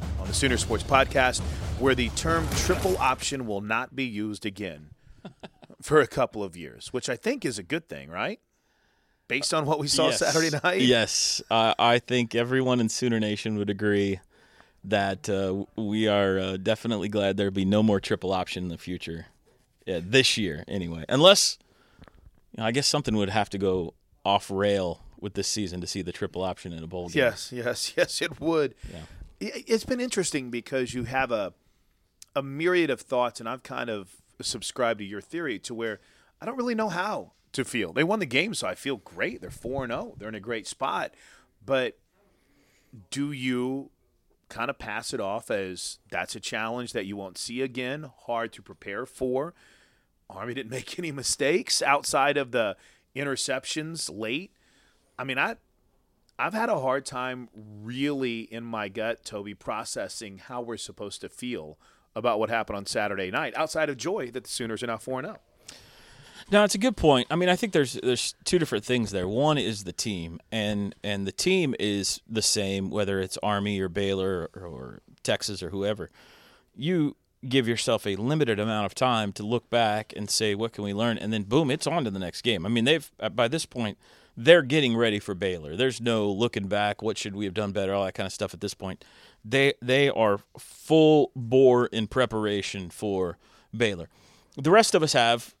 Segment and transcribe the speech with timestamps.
[0.31, 1.41] the Sooner Sports Podcast,
[1.77, 4.91] where the term triple option will not be used again
[5.81, 8.39] for a couple of years, which I think is a good thing, right?
[9.27, 10.19] Based on what we saw Yes.
[10.19, 10.81] Saturday night.
[10.83, 14.21] Yes, uh, I think everyone in Sooner Nation would agree
[14.85, 18.77] that uh, we are uh, definitely glad there'll be no more triple option in the
[18.77, 19.25] future,
[19.85, 21.03] yeah, this year anyway.
[21.09, 21.59] Unless,
[22.55, 25.87] you know, I guess something would have to go off rail with this season to
[25.87, 27.21] see the triple option in a bowl game.
[27.21, 28.75] Yes, yes, yes, it would.
[28.89, 28.99] Yeah.
[29.41, 31.53] It's been interesting because you have a
[32.35, 35.99] a myriad of thoughts, and I've kind of subscribed to your theory to where
[36.39, 37.91] I don't really know how to feel.
[37.91, 39.41] They won the game, so I feel great.
[39.41, 40.13] They're four and zero.
[40.17, 41.13] They're in a great spot,
[41.65, 41.97] but
[43.09, 43.89] do you
[44.47, 48.53] kind of pass it off as that's a challenge that you won't see again, hard
[48.53, 49.55] to prepare for?
[50.29, 52.77] Army didn't make any mistakes outside of the
[53.15, 54.51] interceptions late.
[55.17, 55.55] I mean, I
[56.41, 61.29] I've had a hard time really in my gut, Toby, processing how we're supposed to
[61.29, 61.77] feel
[62.15, 65.21] about what happened on Saturday night, outside of joy that the Sooners are now 4
[65.21, 65.37] 0.
[66.51, 67.27] No, it's a good point.
[67.29, 69.27] I mean, I think there's there's two different things there.
[69.27, 73.87] One is the team, and and the team is the same whether it's Army or
[73.87, 76.09] Baylor or, or Texas or whoever.
[76.75, 80.83] You give yourself a limited amount of time to look back and say what can
[80.83, 82.65] we learn, and then boom, it's on to the next game.
[82.65, 83.99] I mean, they've uh, by this point
[84.43, 85.75] they're getting ready for Baylor.
[85.75, 87.01] There's no looking back.
[87.01, 87.93] What should we have done better?
[87.93, 89.05] All that kind of stuff at this point.
[89.45, 93.37] They they are full bore in preparation for
[93.75, 94.09] Baylor.
[94.57, 95.53] The rest of us have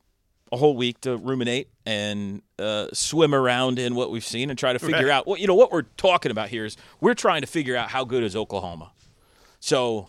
[0.51, 4.73] a whole week to ruminate and uh, swim around in what we've seen and try
[4.73, 7.47] to figure out what you know what we're talking about here is we're trying to
[7.47, 8.91] figure out how good is Oklahoma.
[9.59, 10.07] So,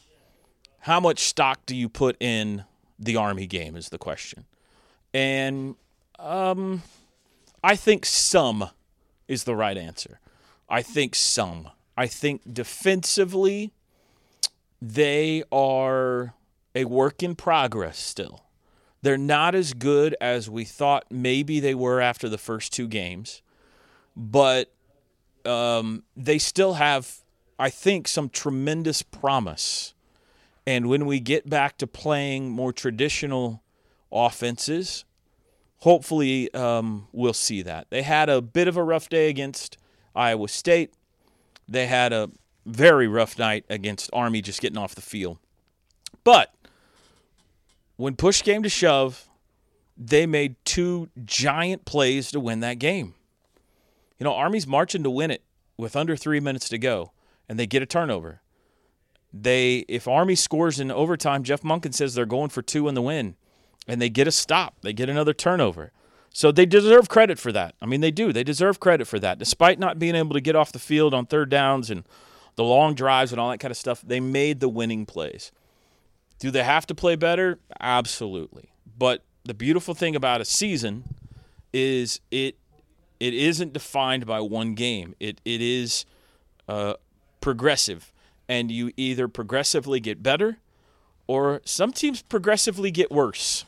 [0.80, 2.64] how much stock do you put in
[2.98, 4.46] the Army game is the question,
[5.12, 5.74] and
[6.18, 6.82] um,
[7.62, 8.70] I think some
[9.28, 10.20] is the right answer.
[10.68, 11.68] I think some.
[11.96, 13.72] I think defensively,
[14.80, 16.34] they are
[16.74, 18.44] a work in progress still.
[19.02, 23.42] They're not as good as we thought maybe they were after the first two games,
[24.16, 24.72] but
[25.44, 27.18] um, they still have,
[27.58, 29.94] I think, some tremendous promise.
[30.66, 33.62] And when we get back to playing more traditional
[34.12, 35.04] offenses,
[35.82, 37.86] hopefully um, we'll see that.
[37.90, 39.78] They had a bit of a rough day against
[40.14, 40.94] Iowa State.
[41.68, 42.30] They had a
[42.66, 45.38] very rough night against Army just getting off the field.
[46.24, 46.54] But
[47.96, 49.28] when push came to shove
[49.96, 53.14] they made two giant plays to win that game.
[54.18, 55.42] You know, Army's marching to win it
[55.76, 57.12] with under three minutes to go,
[57.48, 58.40] and they get a turnover.
[59.32, 63.02] They, if Army scores in overtime, Jeff Monken says they're going for two in the
[63.02, 63.36] win,
[63.86, 64.76] and they get a stop.
[64.82, 65.92] They get another turnover.
[66.30, 67.74] So they deserve credit for that.
[67.82, 68.32] I mean, they do.
[68.32, 69.38] They deserve credit for that.
[69.38, 72.04] Despite not being able to get off the field on third downs and
[72.56, 75.52] the long drives and all that kind of stuff, they made the winning plays.
[76.38, 77.58] Do they have to play better?
[77.80, 78.70] Absolutely.
[78.98, 81.04] But the beautiful thing about a season
[81.72, 82.56] is it
[83.20, 85.14] it isn't defined by one game.
[85.20, 86.04] It it is
[86.68, 86.94] uh,
[87.40, 88.12] progressive,
[88.48, 90.58] and you either progressively get better,
[91.26, 93.64] or some teams progressively get worse.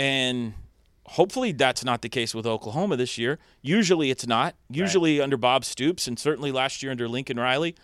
[0.00, 0.54] And
[1.04, 3.38] hopefully that's not the case with Oklahoma this year.
[3.60, 4.54] Usually it's not.
[4.70, 5.24] Usually right.
[5.24, 7.74] under Bob Stoops, and certainly last year under Lincoln Riley,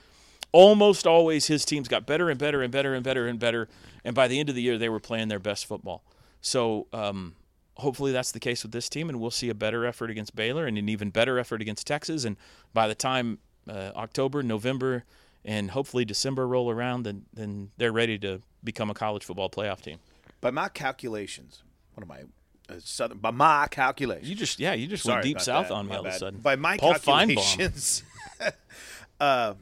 [0.51, 3.69] almost always his teams got better and better and better and better and better.
[4.03, 6.05] And by the end of the year, they were playing their best football.
[6.41, 7.35] So um,
[7.75, 10.65] hopefully that's the case with this team, and we'll see a better effort against Baylor
[10.65, 12.25] and an even better effort against Texas.
[12.25, 12.39] And
[12.73, 15.05] by the time uh, October, November,
[15.45, 19.83] and hopefully December roll around, then then they're ready to become a college football playoff
[19.83, 19.99] team.
[20.41, 21.63] By my calculations,
[21.97, 22.75] what am I?
[22.75, 25.75] Uh, southern, by my calculations, you just yeah, you just Sorry went deep south that.
[25.75, 26.09] on me my all bad.
[26.11, 26.41] of a sudden.
[26.41, 28.03] By my Paul calculations,
[29.21, 29.55] uh,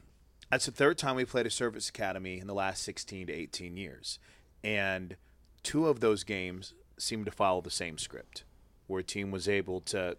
[0.49, 3.77] that's the third time we played a service academy in the last 16 to 18
[3.77, 4.19] years,
[4.63, 5.15] and
[5.61, 8.43] two of those games seemed to follow the same script,
[8.87, 10.17] where a team was able to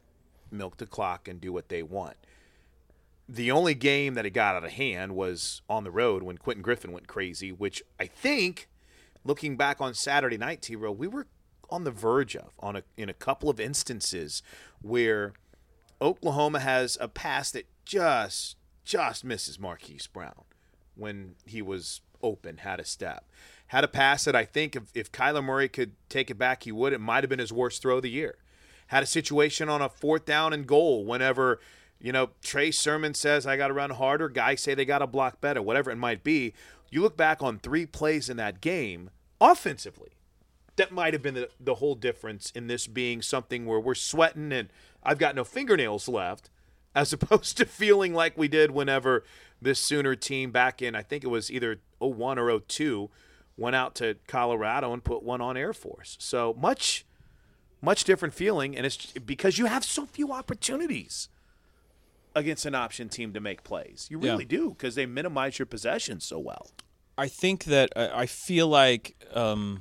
[0.50, 2.16] milk the clock and do what they want.
[3.28, 6.62] The only game that it got out of hand was on the road when Quentin
[6.62, 8.68] Griffin went crazy, which I think,
[9.24, 10.76] looking back on Saturday night, T.
[10.76, 11.26] Row, we were
[11.70, 14.42] on the verge of on a, in a couple of instances
[14.82, 15.32] where
[16.00, 20.44] Oklahoma has a pass that just just misses Marquise Brown
[20.94, 23.24] when he was open, had a step.
[23.68, 26.72] Had a pass that I think if, if Kyler Murray could take it back, he
[26.72, 26.92] would.
[26.92, 28.36] It might have been his worst throw of the year.
[28.88, 31.60] Had a situation on a fourth down and goal whenever,
[32.00, 34.28] you know, Trey Sermon says, I got to run harder.
[34.28, 36.54] Guys say they got to block better, whatever it might be.
[36.90, 39.10] You look back on three plays in that game
[39.40, 40.15] offensively
[40.76, 44.52] that might have been the, the whole difference in this being something where we're sweating
[44.52, 44.68] and
[45.02, 46.50] I've got no fingernails left,
[46.94, 49.24] as opposed to feeling like we did whenever
[49.60, 53.10] this Sooner team back in, I think it was either 01 or 02,
[53.56, 56.16] went out to Colorado and put one on Air Force.
[56.20, 57.06] So much,
[57.80, 58.76] much different feeling.
[58.76, 61.28] And it's because you have so few opportunities
[62.34, 64.06] against an option team to make plays.
[64.10, 64.58] You really yeah.
[64.58, 66.70] do because they minimize your possessions so well.
[67.18, 69.80] I think that I feel like um,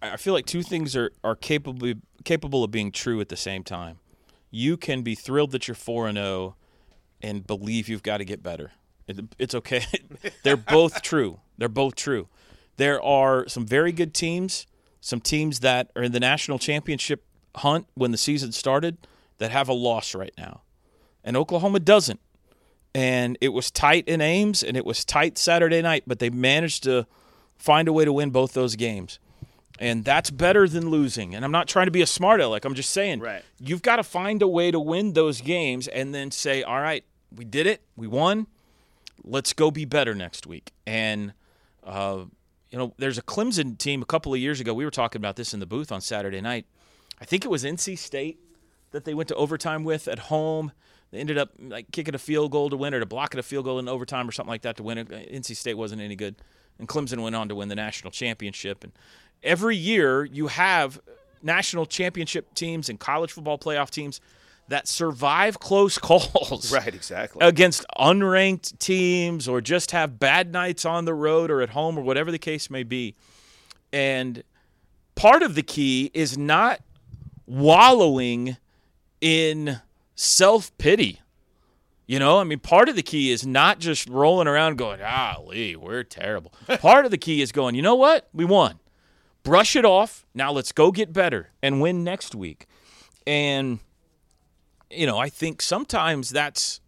[0.00, 3.64] I feel like two things are, are capable capable of being true at the same
[3.64, 3.98] time.
[4.50, 6.54] You can be thrilled that you're four and zero, oh
[7.20, 8.72] and believe you've got to get better.
[9.06, 9.84] It, it's okay.
[10.42, 11.40] They're both true.
[11.56, 12.28] They're both true.
[12.76, 14.66] There are some very good teams,
[15.00, 17.24] some teams that are in the national championship
[17.56, 18.98] hunt when the season started
[19.38, 20.62] that have a loss right now,
[21.24, 22.20] and Oklahoma doesn't.
[22.94, 26.84] And it was tight in Ames, and it was tight Saturday night, but they managed
[26.84, 27.06] to
[27.56, 29.18] find a way to win both those games
[29.78, 31.34] and that's better than losing.
[31.34, 32.64] And I'm not trying to be a smart aleck.
[32.64, 33.42] I'm just saying, right.
[33.58, 37.04] you've got to find a way to win those games, and then say, all right,
[37.34, 38.46] we did it, we won.
[39.24, 40.72] Let's go be better next week.
[40.86, 41.32] And
[41.84, 42.24] uh,
[42.70, 44.74] you know, there's a Clemson team a couple of years ago.
[44.74, 46.66] We were talking about this in the booth on Saturday night.
[47.20, 48.38] I think it was NC State
[48.90, 50.72] that they went to overtime with at home.
[51.10, 53.64] They ended up like kicking a field goal to win, or to blocking a field
[53.64, 55.08] goal in overtime, or something like that to win it.
[55.08, 56.36] NC State wasn't any good,
[56.78, 58.84] and Clemson went on to win the national championship.
[58.84, 58.92] And
[59.42, 61.00] every year you have
[61.42, 64.20] national championship teams and college football playoff teams
[64.68, 66.72] that survive close calls.
[66.78, 67.46] Right, exactly.
[67.46, 72.02] Against unranked teams or just have bad nights on the road or at home or
[72.02, 73.14] whatever the case may be.
[73.92, 74.42] And
[75.14, 76.80] part of the key is not
[77.46, 78.56] wallowing
[79.20, 79.80] in
[80.14, 81.20] self pity.
[82.06, 85.36] You know, I mean, part of the key is not just rolling around going, ah,
[85.44, 86.52] Lee, we're terrible.
[86.80, 88.28] part of the key is going, you know what?
[88.32, 88.78] We won
[89.42, 90.26] brush it off.
[90.34, 92.66] Now let's go get better and win next week.
[93.26, 93.80] And,
[94.90, 96.80] you know, I think sometimes that's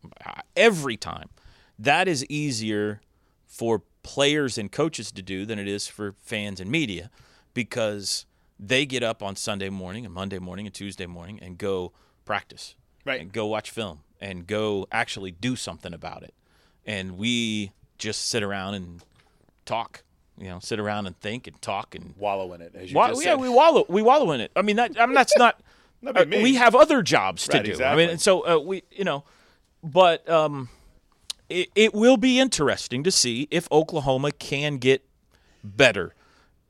[0.56, 1.28] every time
[1.78, 3.00] that is easier
[3.46, 7.10] for players and coaches to do than it is for fans and media
[7.54, 8.26] because
[8.58, 11.92] they get up on Sunday morning and Monday morning and Tuesday morning and go
[12.24, 12.74] practice.
[13.04, 13.20] Right.
[13.20, 16.34] And go watch film and go actually do something about it.
[16.84, 19.02] And we just sit around and
[19.64, 20.02] talk
[20.40, 22.74] you know, sit around and think and talk and wallow in it.
[22.74, 23.84] As you wa- yeah, we wallow.
[23.88, 24.50] We wallow in it.
[24.56, 25.60] I mean, that I mean, that's not.
[26.06, 27.70] uh, we have other jobs to right, do.
[27.72, 28.02] Exactly.
[28.02, 29.24] I mean, and so uh, we, you know,
[29.82, 30.70] but um,
[31.50, 35.04] it, it will be interesting to see if Oklahoma can get
[35.62, 36.14] better.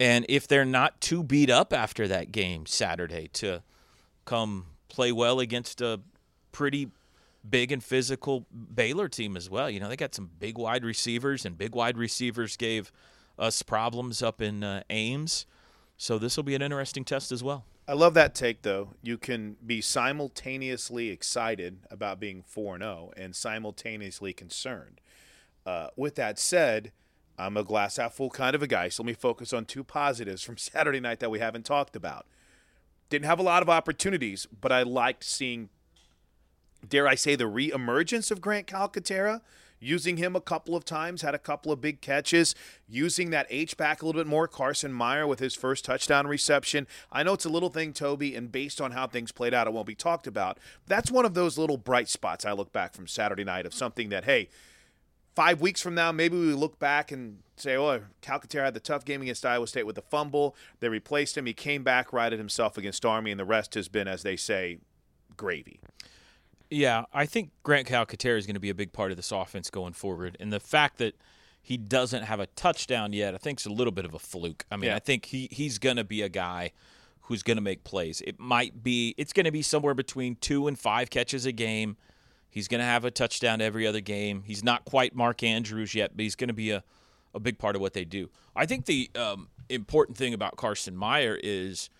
[0.00, 3.62] And if they're not too beat up after that game Saturday to
[4.24, 6.00] come play well against a
[6.52, 6.88] pretty
[7.48, 9.70] big and physical Baylor team as well.
[9.70, 12.92] You know, they got some big wide receivers, and big wide receivers gave
[13.40, 15.46] us problems up in uh, Ames.
[15.96, 17.64] So this will be an interesting test as well.
[17.88, 18.90] I love that take, though.
[19.02, 25.00] You can be simultaneously excited about being 4 0 and simultaneously concerned.
[25.66, 26.92] Uh, with that said,
[27.36, 29.82] I'm a glass half full kind of a guy, so let me focus on two
[29.82, 32.26] positives from Saturday night that we haven't talked about.
[33.08, 35.70] Didn't have a lot of opportunities, but I liked seeing,
[36.88, 39.40] dare I say, the reemergence of Grant Calcaterra
[39.80, 42.54] using him a couple of times, had a couple of big catches,
[42.86, 44.46] using that H back a little bit more.
[44.46, 46.86] Carson Meier with his first touchdown reception.
[47.10, 49.72] I know it's a little thing, Toby, and based on how things played out, it
[49.72, 50.58] won't be talked about.
[50.86, 54.10] That's one of those little bright spots I look back from Saturday night of something
[54.10, 54.48] that, hey,
[55.34, 59.04] five weeks from now, maybe we look back and say, oh, Calcaterra had the tough
[59.04, 60.56] game against Iowa State with the fumble.
[60.80, 61.46] They replaced him.
[61.46, 64.78] He came back, righted himself against Army, and the rest has been, as they say,
[65.36, 65.80] gravy.
[66.70, 69.70] Yeah, I think Grant Calcaterra is going to be a big part of this offense
[69.70, 71.14] going forward, and the fact that
[71.62, 74.64] he doesn't have a touchdown yet, I think, is a little bit of a fluke.
[74.70, 74.96] I mean, Yeah.
[74.96, 76.72] I think he he's going to be a guy
[77.22, 78.22] who's going to make plays.
[78.22, 81.96] It might be it's going to be somewhere between two and five catches a game.
[82.48, 84.42] He's going to have a touchdown every other game.
[84.44, 86.82] He's not quite Mark Andrews yet, but he's going to be a,
[87.34, 88.28] a big part of what they do.
[88.56, 91.90] I think the um, important thing about Carson Meier is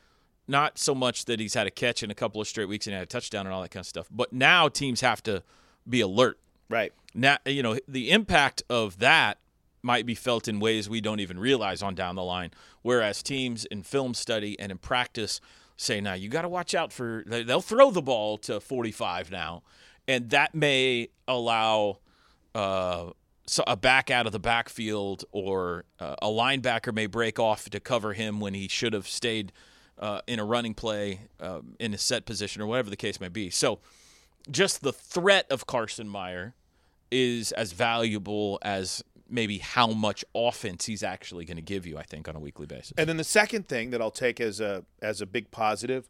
[0.50, 2.95] not so much that he's had a catch in a couple of straight weeks and
[2.95, 5.42] had a touchdown and all that kind of stuff, but now teams have to
[5.88, 6.38] be alert.
[6.69, 6.92] Right.
[7.14, 9.38] Now, you know, the impact of that
[9.83, 12.50] might be felt in ways we don't even realize on down the line.
[12.83, 15.40] Whereas teams in film study and in practice
[15.76, 19.30] say, now you got to watch out for, they- they'll throw the ball to 45
[19.30, 19.62] now.
[20.07, 21.99] And that may allow
[22.54, 23.11] uh,
[23.66, 28.12] a back out of the backfield or uh, a linebacker may break off to cover
[28.12, 29.52] him when he should have stayed
[30.00, 33.28] uh, in a running play uh, in a set position or whatever the case may
[33.28, 33.50] be.
[33.50, 33.78] So
[34.50, 36.54] just the threat of Carson Meier
[37.11, 42.02] is as valuable as maybe how much offense he's actually going to give you, I
[42.02, 42.95] think, on a weekly basis.
[42.97, 46.09] And then the second thing that I'll take as a as a big positive,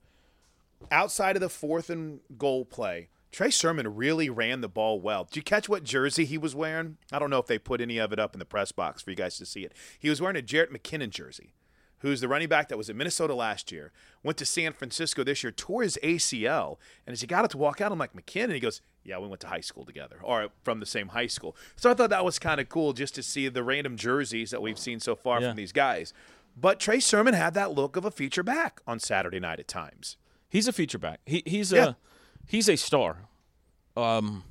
[0.90, 5.24] outside of the fourth and goal play, Trey Sermon really ran the ball well.
[5.24, 6.96] Did you catch what jersey he was wearing?
[7.12, 9.10] I don't know if they put any of it up in the press box for
[9.10, 9.72] you guys to see it.
[9.98, 11.52] He was wearing a Jerick McKinnon jersey,
[12.00, 13.92] who's the running back that was at Minnesota last year,
[14.22, 16.76] went to San Francisco this year, tore his ACL,
[17.06, 18.44] and as he got it to walk out, I'm like McKinnon.
[18.44, 21.26] And he goes, "Yeah, we went to high school together, or from the same high
[21.28, 24.50] school." So I thought that was kind of cool just to see the random jerseys
[24.50, 25.48] that we've seen so far Yeah.
[25.50, 26.12] from these guys.
[26.56, 30.16] But Trey Sermon had that look of a feature back on Saturday night at times.
[30.48, 31.20] He's a feature back.
[31.24, 31.90] He, he's Yeah.
[31.90, 31.94] a
[32.46, 33.28] he's a star.
[33.96, 34.44] Um,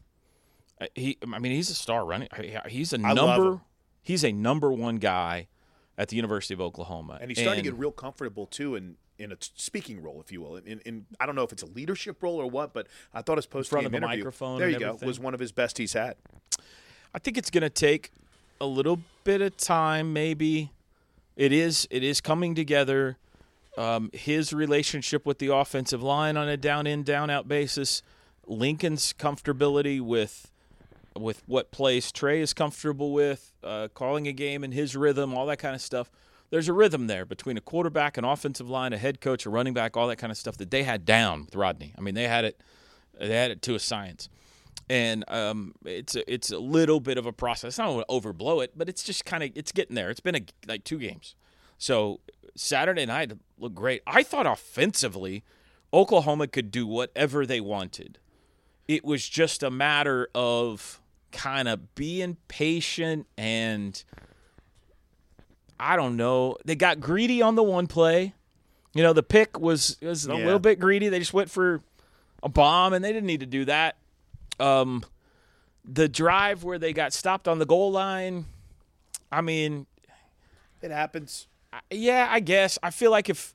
[0.95, 2.29] he I mean he's a star running.
[2.69, 3.61] He's a number.
[4.01, 5.47] He's a number one guy
[5.99, 9.33] at the University of Oklahoma, And he's starting to get real comfortable too in in
[9.33, 10.55] a speaking role, if you will.
[10.55, 13.37] In, in I don't know if it's a leadership role or what, but I thought
[13.37, 15.07] his post front game of the interview, microphone there and you go, everything.
[15.07, 16.15] was one of his best he's had.
[17.13, 18.11] I think it's going to take
[18.61, 20.71] a little bit of time, maybe.
[21.35, 21.85] It is.
[21.91, 23.17] It is coming together.
[23.77, 28.01] Um, his relationship with the offensive line on a down in, down out basis.
[28.47, 30.49] Lincoln's comfortability with
[31.17, 35.45] with what plays Trey is comfortable with, uh, calling a game in his rhythm, all
[35.47, 36.11] that kind of stuff.
[36.49, 39.73] There's a rhythm there between a quarterback, an offensive line, a head coach, a running
[39.73, 41.93] back, all that kind of stuff that they had down with Rodney.
[41.97, 42.59] I mean, they had it.
[43.19, 44.29] They had it to a science
[44.89, 47.77] and um, it's a, it's a little bit of a process.
[47.79, 50.09] I don't want to overblow it, but it's just kind of it's getting there.
[50.09, 51.35] It's been a, like two games,
[51.77, 52.19] so
[52.55, 54.01] Saturday night looked great.
[54.07, 55.43] I thought offensively,
[55.93, 58.17] Oklahoma could do whatever they wanted.
[58.89, 60.99] It was just a matter of
[61.31, 64.03] kind of being patient and
[65.79, 66.57] I don't know.
[66.65, 68.33] They got greedy on the one play.
[68.95, 70.43] You know, the pick was was a Yeah.
[70.43, 71.07] little bit greedy.
[71.07, 71.83] They just went for
[72.41, 73.95] a bomb, and they didn't need to do that.
[74.59, 75.03] Um,
[75.85, 78.45] the drive where they got stopped on the goal line.
[79.31, 79.85] I mean,
[80.81, 81.47] It happens.
[81.91, 82.79] yeah, I guess.
[82.81, 83.53] I feel like if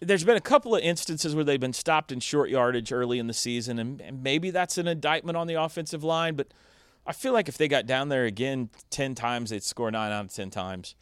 [0.00, 3.26] there's been a couple of instances where they've been stopped in short yardage early in
[3.26, 6.48] the season, and, and maybe that's an indictment on the offensive line, but
[7.06, 10.24] I feel like if they got down there again 10 times, they'd score nine out
[10.24, 10.96] of 10 times.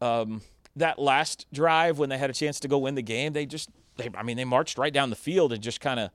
[0.00, 0.40] Um,
[0.74, 3.68] that last drive when they had a chance to go win the game, they just,
[3.96, 6.10] they, I mean, they marched right down the field and just kind of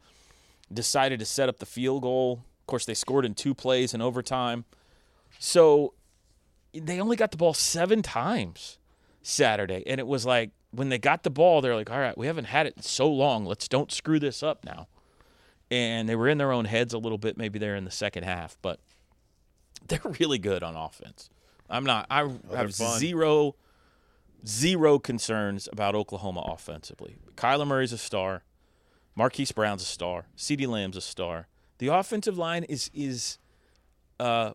[0.74, 2.44] decided to set up the field goal.
[2.62, 4.66] Of course, they scored in two plays in overtime.
[5.38, 5.94] So
[6.74, 8.80] they only got the ball seven times
[9.22, 9.84] Saturday.
[9.86, 12.46] And it was like when they got the ball, they're like, all right, we haven't
[12.46, 13.46] had it in so long.
[13.46, 14.88] Let's don't screw this up now.
[15.72, 18.24] And they were in their own heads a little bit, maybe there in the second
[18.24, 18.80] half, but
[19.88, 21.30] they're really good on offense.
[21.70, 23.00] I'm not, I have fun.
[23.00, 23.56] zero
[24.46, 27.18] zero concerns about Oklahoma offensively.
[27.36, 28.44] Kyler Murray's a star.
[29.16, 30.26] Marquise Brown's a star.
[30.38, 31.48] CeeDee Lamb's a star.
[31.80, 33.38] The offensive line is is
[34.20, 34.54] uh,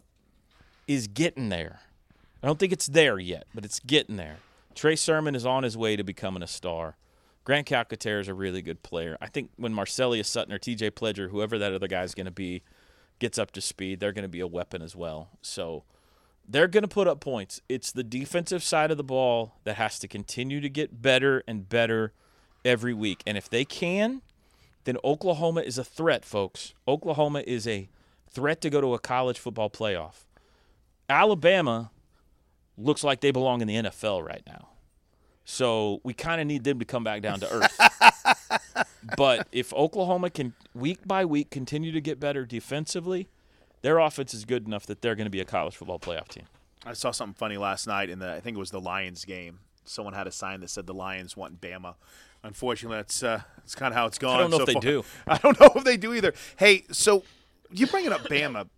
[0.86, 1.80] is getting there.
[2.42, 4.38] I don't think it's there yet, but it's getting there.
[4.74, 6.96] Trey Sermon is on his way to becoming a star.
[7.44, 9.18] Grant Calcaterra is a really good player.
[9.20, 12.32] I think when Marcelius Sutton or TJ Pledger, whoever that other guy is going to
[12.32, 12.62] be,
[13.18, 15.28] gets up to speed, they're going to be a weapon as well.
[15.42, 15.84] So
[16.48, 17.60] they're going to put up points.
[17.68, 21.68] It's the defensive side of the ball that has to continue to get better and
[21.68, 22.12] better
[22.64, 23.22] every week.
[23.26, 24.22] And if they can,
[24.84, 26.74] then Oklahoma is a threat, folks.
[26.88, 27.88] Oklahoma is a
[28.30, 30.24] threat to go to a college football playoff.
[31.08, 31.90] Alabama
[32.76, 34.68] looks like they belong in the NFL right now.
[35.44, 38.86] So we kind of need them to come back down to earth.
[39.16, 43.28] but if Oklahoma can week by week continue to get better defensively,
[43.82, 46.44] their offense is good enough that they're going to be a college football playoff team.
[46.86, 49.60] I saw something funny last night in the I think it was the Lions game.
[49.84, 51.94] Someone had a sign that said the Lions want Bama.
[52.42, 54.36] Unfortunately, that's uh, that's kind of how it's gone.
[54.36, 54.82] I don't know so if they far.
[54.82, 55.04] do.
[55.26, 56.32] I don't know if they do either.
[56.56, 57.22] Hey, so
[57.70, 58.68] you bringing up Bama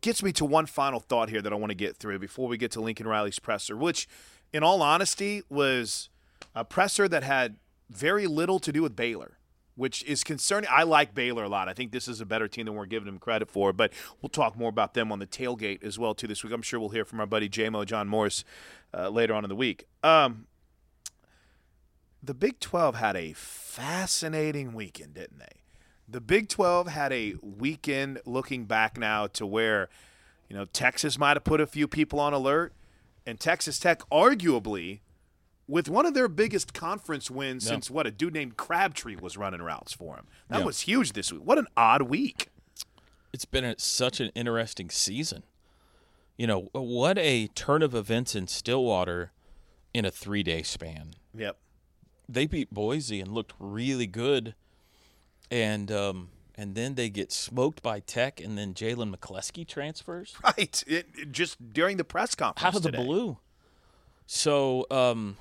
[0.00, 2.56] gets me to one final thought here that I want to get through before we
[2.56, 4.08] get to Lincoln Riley's presser, which,
[4.52, 6.08] in all honesty, was
[6.54, 7.56] a presser that had
[7.90, 9.34] very little to do with Baylor.
[9.74, 10.68] Which is concerning.
[10.72, 11.68] I like Baylor a lot.
[11.68, 13.72] I think this is a better team than we're giving them credit for.
[13.72, 16.52] But we'll talk more about them on the tailgate as well too this week.
[16.52, 18.42] I'm sure we'll hear from our buddy JMO John Morris
[18.92, 19.86] uh, later on in the week.
[20.02, 20.48] Um,
[22.20, 25.57] the Big 12 had a fascinating weekend, didn't they?
[26.08, 29.88] The Big 12 had a weekend looking back now to where,
[30.48, 32.72] you know, Texas might have put a few people on alert,
[33.26, 35.00] and Texas Tech arguably
[35.66, 37.72] with one of their biggest conference wins Yeah.
[37.72, 40.26] since what a dude named Crabtree was running routes for him.
[40.48, 40.64] That Yeah.
[40.64, 41.42] was huge this week.
[41.44, 42.48] What an odd week.
[43.34, 45.42] It's been a, such an interesting season.
[46.38, 49.32] You know, what a turn of events in Stillwater
[49.92, 51.14] in a three day span.
[51.34, 51.58] Yep.
[52.26, 54.54] They beat Boise and looked really good,
[55.50, 60.34] and um, and then they get smoked by Tech, and then Jalen McCleskey transfers.
[60.42, 60.82] Right.
[60.86, 62.64] It, it- just during the press conference.
[62.66, 63.04] out of the today.
[63.04, 63.38] blue.
[64.26, 65.36] So um,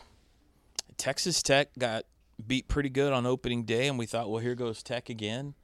[0.97, 2.05] Texas Tech got
[2.45, 5.55] beat pretty good on opening day, and we thought, well, here goes Tech again.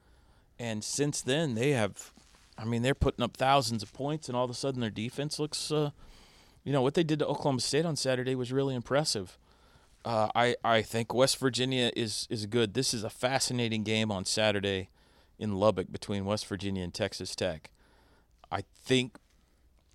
[0.60, 2.12] And since then, they have,
[2.58, 5.39] I mean, they're putting up thousands of points, and all of a sudden, their defense
[5.39, 5.91] looks, uh,
[6.63, 9.38] you know, what they did to Oklahoma State on Saturday was really impressive.
[10.05, 12.73] Uh, I I think West Virginia is is good.
[12.73, 14.89] This is a fascinating game on Saturday
[15.39, 17.71] in Lubbock between West Virginia and Texas Tech.
[18.51, 19.17] I think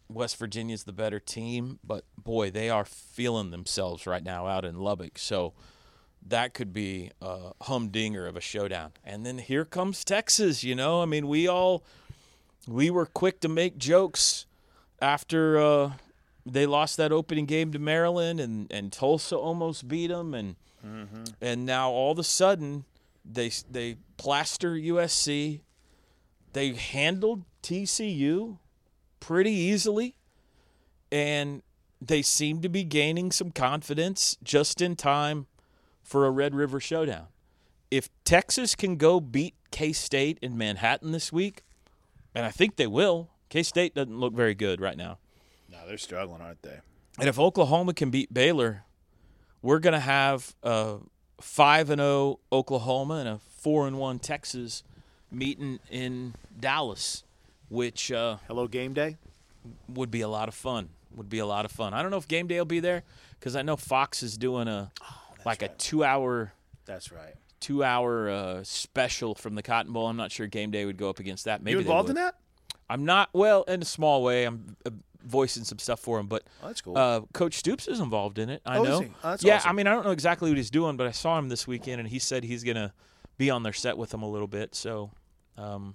[0.09, 4.81] West Virginia's the better team, but boy, they are feeling themselves right now out in
[4.81, 5.19] Lubbock.
[5.19, 5.53] So
[6.27, 8.93] that could be a humdinger of a showdown.
[9.05, 11.03] And then here comes Texas, you know?
[11.03, 11.85] I mean, we all
[12.67, 14.47] we were quick to make jokes
[15.01, 15.93] after uh,
[16.53, 21.25] they lost that opening game to Maryland and, and Tulsa almost beat them and mm-hmm.
[21.41, 22.85] and now all of a sudden
[23.25, 25.61] they they plaster USC.
[26.53, 28.59] They handled TCU
[29.21, 30.17] pretty easily,
[31.13, 31.63] and
[32.01, 35.47] they seem to be gaining some confidence just in time
[36.03, 37.27] for a Red River showdown.
[37.91, 41.65] If Texas can go beat K State in Manhattan this week,
[42.35, 45.19] and I think they will, K State doesn't look very good right now.
[45.89, 46.81] No, they're struggling, aren't they?
[47.19, 48.85] And if Oklahoma can beat Baylor,
[49.63, 50.99] we're going to have a
[51.41, 54.83] 5 and 0 Oklahoma and a 4 and 1 Texas
[55.33, 57.25] meeting in Dallas,
[57.71, 59.17] which uh, Hello, game day.
[59.89, 60.91] would be a lot of fun.
[61.17, 61.95] Would be a lot of fun.
[61.95, 63.03] I don't know if game day will be there
[63.41, 64.93] because I know Fox is doing a
[65.47, 66.53] like a two hour
[66.85, 67.35] That's right.
[67.61, 70.07] two hour uh, special from the Cotton Bowl.
[70.07, 71.63] I'm not sure game day would go up against that.
[71.63, 72.35] Maybe you involved in that?
[72.91, 73.31] I'm not.
[73.33, 74.91] Well, in a small way, I'm uh,
[75.29, 76.97] voicing some stuff for him, but Oh, that's cool.
[76.99, 78.63] uh, Coach Stoops is involved in it.
[78.67, 79.05] I Oh, know.
[79.25, 79.71] Oh, yeah, awesome.
[79.71, 82.01] I mean, I don't know exactly what he's doing, but I saw him this weekend,
[82.01, 82.93] and he said he's gonna
[83.37, 84.75] be on their set with them a little bit.
[84.75, 85.11] So,
[85.57, 85.95] um,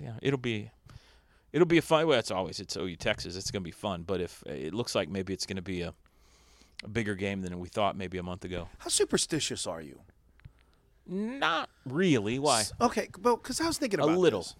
[0.00, 0.70] yeah, it'll be
[1.52, 2.06] it'll be a fun.
[2.06, 3.34] Well, it's always it's OU Texas.
[3.36, 5.94] It's gonna be fun, but if it looks like maybe it's gonna be a,
[6.84, 8.68] a bigger game than we thought maybe a month ago.
[8.78, 10.00] How superstitious are you?
[11.06, 12.38] Not really.
[12.38, 12.64] Why?
[12.80, 14.40] Okay, well, because I was thinking A about little.
[14.42, 14.54] this.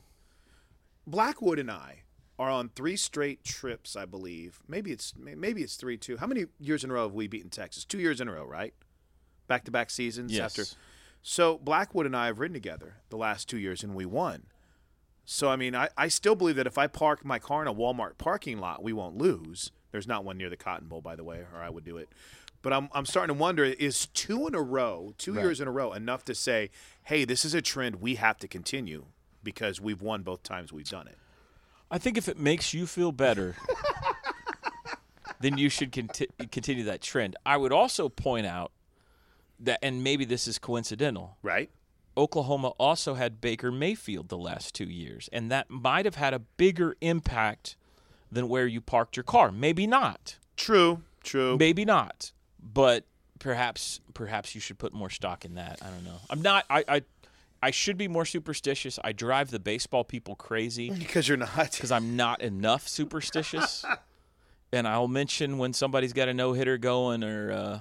[1.07, 2.03] Blackwood and I
[2.39, 4.61] are on three straight trips, I believe.
[4.69, 6.17] Maybe it's maybe it's three two.
[6.19, 7.85] How many years in a row have we beaten Texas?
[7.85, 8.75] Two years in a row, right?
[9.47, 10.59] Back to back seasons Yes.
[10.59, 10.77] after.
[11.23, 14.45] So Blackwood and I have ridden together the last two years, and we won.
[15.25, 17.75] So I mean, I, I still believe that if I park my car in a
[17.75, 19.73] Walmart parking lot, we won't lose.
[19.91, 22.09] There's not one near the Cotton Bowl, by the way, or I would do it.
[22.63, 25.71] But I'm I'm starting to wonder: is two in a row, two years in a
[25.71, 26.71] row, enough to say,
[27.05, 29.07] "Hey, this is a trend we have to continue
[29.43, 31.19] because we've won both times we've done it."
[31.91, 33.55] I think if it makes you feel better,
[35.41, 37.37] then you should conti- continue that trend.
[37.45, 38.73] I would also point out
[39.61, 41.71] that, and maybe this is coincidental, Right?
[42.19, 46.39] Oklahoma also had Baker Mayfield the last two years, and that might have had a
[46.39, 47.77] bigger impact
[48.33, 49.53] than where you parked your car.
[49.53, 50.39] Maybe not.
[50.57, 51.03] True.
[51.23, 51.59] True.
[51.59, 52.33] Maybe not.
[52.59, 53.05] But
[53.39, 55.79] perhaps perhaps you should put more stock in that.
[55.83, 56.19] I don't know.
[56.31, 57.03] I'm not I I,
[57.63, 58.99] I should be more superstitious.
[59.03, 61.73] I drive the baseball people crazy Because you're not.
[61.73, 63.85] because I'm not enough superstitious.
[64.73, 67.81] and I'll mention when somebody's got a no hitter going or uh,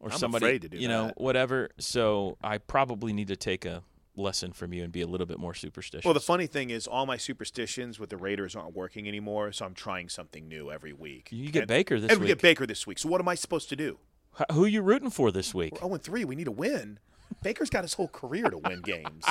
[0.00, 1.20] or I'm somebody afraid to do you know that.
[1.20, 1.70] whatever.
[1.78, 3.82] So I probably need to take a
[4.16, 6.04] lesson from you and be a little bit more superstitious.
[6.04, 9.64] Well, the funny thing is, all my superstitions with the Raiders aren't working anymore, so
[9.64, 11.28] I'm trying something new every week.
[11.30, 12.98] You get And- Baker this and we get Baker this week.
[12.98, 13.98] So what am I supposed to do?
[14.40, 15.72] H- Who you rooting for this week?
[15.74, 16.24] We're 0 and 3.
[16.24, 16.98] We need a win.
[17.42, 19.24] Baker's got his whole career to win games.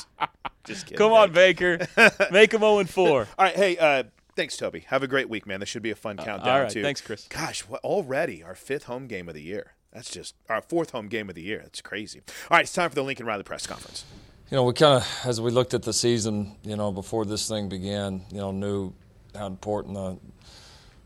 [0.66, 0.98] Just kidding.
[0.98, 1.88] Come on, Baker.
[1.96, 2.28] Baker.
[2.32, 3.10] Make him 0 and 4.
[3.10, 3.56] All right.
[3.56, 4.04] Hey, uh,
[4.36, 4.82] thanks, Toby.
[4.88, 5.60] Have a great week, man.
[5.60, 6.70] This should be a fun countdown, Uh, all right.
[6.70, 6.84] too.
[6.84, 7.26] Thanks, Chris.
[7.30, 9.74] Gosh, what, already our fifth home game of the year.
[9.94, 11.60] That's just our fourth home game of the year.
[11.64, 12.22] That's crazy.
[12.52, 14.06] All right, it's time for the Lincoln Riley press conference.
[14.52, 17.48] you know, we kind of, as we looked at the season, you know, before this
[17.48, 18.94] thing began, you know, knew
[19.36, 20.18] how important the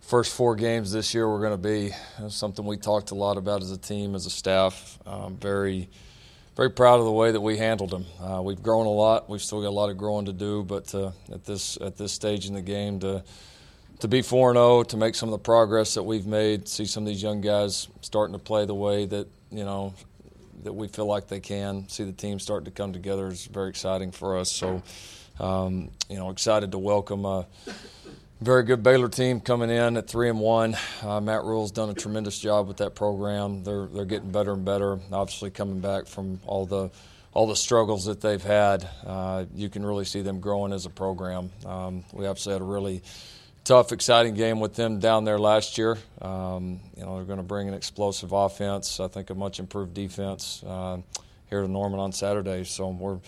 [0.02, 1.86] first four games this year were going to be.
[1.88, 5.00] It was something we talked a lot about as a team, as a staff.
[5.06, 5.90] Um, very,
[6.56, 8.06] very proud of the way that we handled them.
[8.20, 9.30] Uh, we've grown a lot.
[9.30, 12.12] We've still got a lot of growing to do, but uh, at this at this
[12.12, 13.24] stage in the game, to
[14.02, 17.04] to be 4 0, to make some of the progress that we've made, see some
[17.04, 19.94] of these young guys starting to play the way that, you know,
[20.64, 23.70] that we feel like they can, see the team starting to come together is very
[23.70, 24.52] exciting for us.
[24.52, 24.82] So,
[25.40, 27.46] um, you know, excited to welcome a
[28.42, 30.76] very good Baylor team coming in at 3 and 1.
[31.04, 33.64] Uh, Matt Rhule's done a tremendous job with that program.
[33.64, 36.90] They're, they're getting better and better, obviously coming back from all the
[37.34, 40.90] all the struggles that they've had, uh, you can really see them growing as a
[40.90, 41.50] program.
[41.66, 43.04] Um, we obviously had a really
[43.64, 45.98] tough, exciting game with them down there last year.
[46.22, 49.00] Um, you know, they're going to bring an explosive offense.
[49.00, 50.98] I think a much improved defense uh,
[51.50, 52.66] here to Norman on Saturday.
[52.66, 53.20] So we're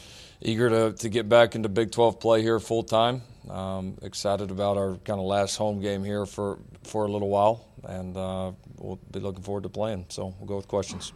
[0.43, 3.21] eager to, to get back into Big 12 play here full time.
[3.49, 7.65] Um, excited about our kind of last home game here for for a little while,
[7.83, 10.05] and uh, we'll be looking forward to playing.
[10.09, 11.13] So we'll go with questions.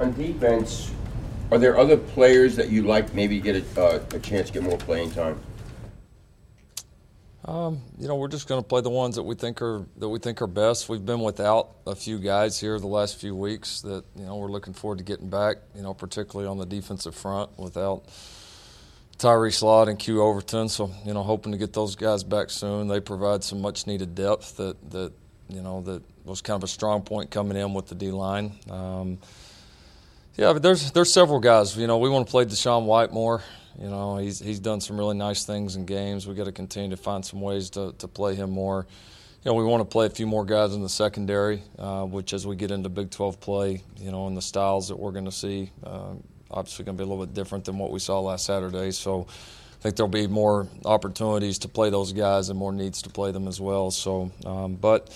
[0.00, 0.90] On defense,
[1.50, 4.62] are there other players that you like maybe get a, uh, a chance to get
[4.62, 5.40] more playing time?
[7.46, 10.08] Um, you know, we're just going to play the ones that we think are that
[10.08, 10.88] we think are best.
[10.88, 14.50] We've been without a few guys here the last few weeks that you know we're
[14.50, 15.58] looking forward to getting back.
[15.76, 18.02] You know, particularly on the defensive front without
[19.18, 20.68] Tyree Slott and Q Overton.
[20.68, 22.88] So you know, hoping to get those guys back soon.
[22.88, 25.12] They provide some much needed depth that that
[25.48, 28.54] you know that was kind of a strong point coming in with the D line.
[28.68, 29.18] Um,
[30.36, 31.76] yeah, but there's there's several guys.
[31.76, 33.44] You know, we want to play DaShaun White more.
[33.80, 36.26] You know, he's he's done some really nice things in games.
[36.26, 38.86] We got to continue to find some ways to, to play him more.
[39.44, 42.32] You know, we want to play a few more guys in the secondary, uh, which
[42.32, 45.26] as we get into Big 12 play, you know, and the styles that we're going
[45.26, 46.14] to see, uh,
[46.50, 48.90] obviously going to be a little bit different than what we saw last Saturday.
[48.90, 53.10] So I think there'll be more opportunities to play those guys and more needs to
[53.10, 53.92] play them as well.
[53.92, 55.14] So, um, but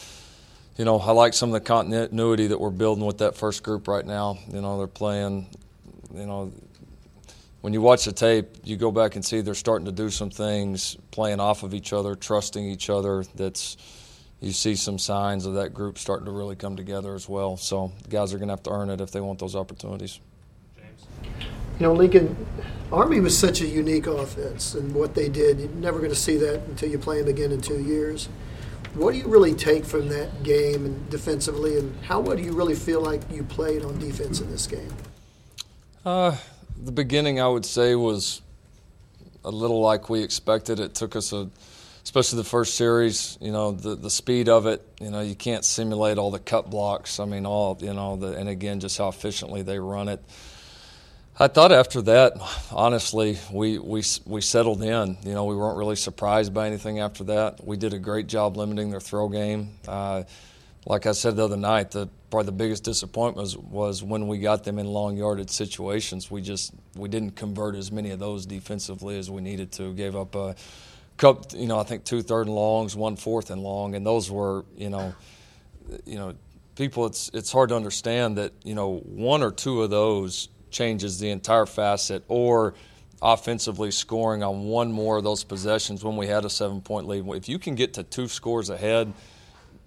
[0.76, 3.88] you know, I like some of the continuity that we're building with that first group
[3.88, 4.38] right now.
[4.52, 5.46] You know, they're playing,
[6.14, 6.52] you know,
[7.60, 10.30] when you watch the tape, you go back and see they're starting to do some
[10.30, 13.24] things, playing off of each other, trusting each other.
[13.34, 13.76] That's
[14.40, 17.56] you see some signs of that group starting to really come together as well.
[17.58, 20.18] So guys are going to have to earn it if they want those opportunities.
[20.76, 21.06] James.
[21.78, 22.46] You know, Lincoln,
[22.90, 26.38] Army was such a unique offense, and what they did, you're never going to see
[26.38, 28.28] that until you play them again in two years.
[28.94, 32.52] What do you really take from that game and defensively, and how well do you
[32.52, 34.92] really feel like you played on defense in this game?
[36.04, 36.36] Uh,
[36.82, 38.42] the beginning, I would say, was
[39.44, 40.80] a little like we expected.
[40.80, 41.48] It took us a,
[42.02, 43.38] especially the first series.
[43.40, 44.86] You know, the the speed of it.
[45.00, 47.20] You know, you can't simulate all the cut blocks.
[47.20, 50.22] I mean, all you know, the, and again, just how efficiently they run it.
[51.38, 52.34] I thought after that,
[52.70, 55.16] honestly, we, we we settled in.
[55.22, 57.64] You know, we weren't really surprised by anything after that.
[57.64, 59.70] We did a great job limiting their throw game.
[59.88, 60.24] Uh,
[60.86, 64.38] like I said the other night, the probably the biggest disappointment was, was when we
[64.38, 66.30] got them in long yardage situations.
[66.30, 69.92] We just we didn't convert as many of those defensively as we needed to.
[69.92, 70.54] Gave up a
[71.16, 74.30] couple, you know, I think two third and longs, one fourth and long, and those
[74.30, 75.14] were, you know,
[76.06, 76.34] you know,
[76.76, 77.06] people.
[77.06, 81.30] It's it's hard to understand that you know one or two of those changes the
[81.30, 82.74] entire facet or
[83.22, 87.26] offensively scoring on one more of those possessions when we had a seven point lead.
[87.28, 89.12] If you can get to two scores ahead,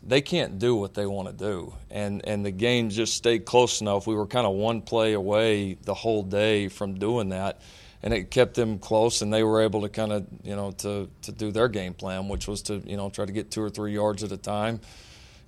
[0.06, 1.74] they can't do what they want to do.
[1.90, 4.06] And and the game just stayed close enough.
[4.08, 7.62] We were kind of one play away the whole day from doing that.
[8.06, 11.10] And it kept them close, and they were able to kind of, you know, to,
[11.22, 13.70] to do their game plan, which was to, you know, try to get two or
[13.70, 14.82] three yards at a time,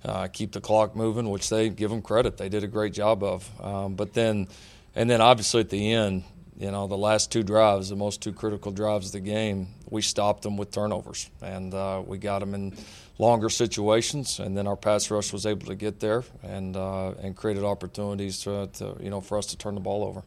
[0.06, 2.38] uh, keep the clock moving, which they give them credit.
[2.38, 3.46] They did a great job of.
[3.62, 4.48] Um, but then,
[4.94, 6.24] and then obviously at the end,
[6.58, 10.00] you know, the last two drives, the most two critical drives of the game, we
[10.00, 12.74] stopped them with turnovers, and uh, we got them in
[13.18, 17.36] longer situations, and then our pass rush was able to get there and uh, and
[17.36, 20.22] created opportunities to, to, you know for us to turn the ball over.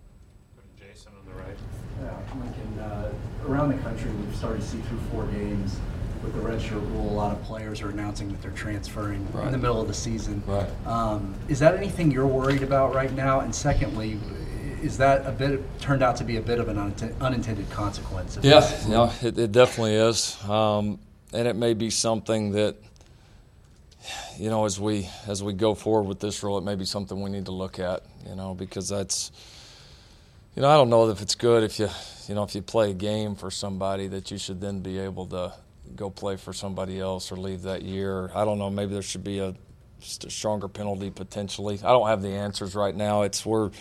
[0.78, 1.58] Jason on the right.
[2.02, 2.80] Yeah, Lincoln.
[2.80, 3.12] Uh,
[3.47, 5.78] around the country, we've started to see through four games
[6.23, 9.45] with the redshirt rule, a lot of players are announcing that they're transferring right.
[9.45, 10.43] in the middle of the season.
[10.45, 10.67] Right.
[10.86, 13.39] Um, is that anything you're worried about right now?
[13.39, 14.19] And secondly,
[14.82, 16.78] is that a bit turned out to be a bit of an
[17.21, 18.38] unintended consequence?
[18.41, 20.99] Yeah, yeah, it, it, definitely is, um,
[21.34, 22.76] and it may be something that
[24.38, 27.22] you know as we as we go forward with this rule, it may be something
[27.22, 28.04] we need to look at.
[28.28, 29.32] You know, because that's
[30.56, 31.89] you know I don't know if it's good if you
[32.28, 35.28] you know if you play a game for somebody that you should then be able
[35.28, 35.54] to
[35.96, 38.32] go play for somebody else or leave that year.
[38.36, 38.70] I don't know.
[38.70, 41.80] Maybe there should be a, a stronger penalty potentially.
[41.84, 43.24] I don't have the answers right now.
[43.24, 43.72] It's we're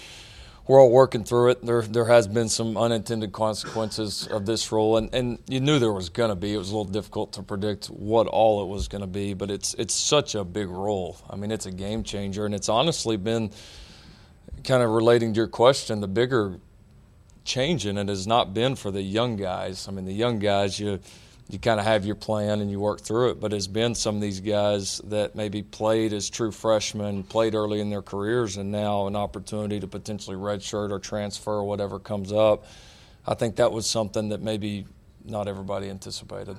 [0.68, 1.64] we're all working through it.
[1.64, 5.92] There there has been some unintended consequences of this rule, and, and you knew there
[5.92, 6.52] was going to be.
[6.52, 9.50] It was a little difficult to predict what all it was going to be, but
[9.50, 11.16] it's it's such a big role.
[11.28, 13.50] I mean, it's a game changer, and it's honestly been
[14.62, 16.02] kind of relating to your question.
[16.02, 16.60] The bigger
[17.44, 19.88] change in it has not been for the young guys.
[19.88, 21.00] I mean, the young guys you
[21.50, 23.40] you kind of have your plan and you work through it.
[23.40, 27.80] But it's been some of these guys that maybe played as true freshmen, played early
[27.80, 32.32] in their careers, and now an opportunity to potentially redshirt or transfer or whatever comes
[32.32, 32.66] up.
[33.26, 34.86] I think that was something that maybe
[35.24, 36.56] not everybody anticipated.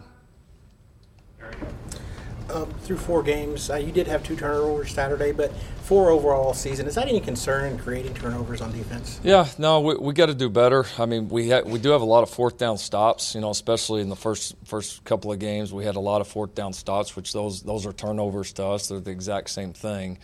[2.52, 6.88] Um, through four games, uh, you did have two turnovers Saturday, but four overall season.
[6.88, 9.20] Is that any concern in creating turnovers on defense?
[9.24, 10.86] Yeah, no, we, we got to do better.
[10.98, 13.36] I mean, we ha- we do have a lot of fourth down stops.
[13.36, 16.28] You know, especially in the first first couple of games, we had a lot of
[16.28, 18.88] fourth down stops, which those those are turnovers to us.
[18.88, 20.18] They're the exact same thing.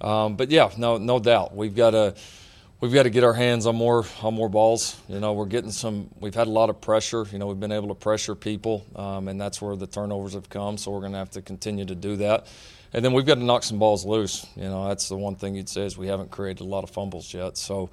[0.00, 2.14] Um, but yeah, no no doubt, we've got to
[2.82, 5.00] we've got to get our hands on more on more balls.
[5.08, 6.10] You know, we're getting some.
[6.20, 7.24] We've had a lot of pressure.
[7.32, 10.50] You know, we've been able to pressure people, um, and that's where the turnovers have
[10.50, 10.76] come.
[10.76, 12.48] So we're going to have to continue to do that.
[12.92, 14.44] And then we've got to knock some balls loose.
[14.54, 16.90] You know, that's the one thing you'd say is we haven't created a lot of
[16.90, 17.56] fumbles yet.
[17.56, 17.88] So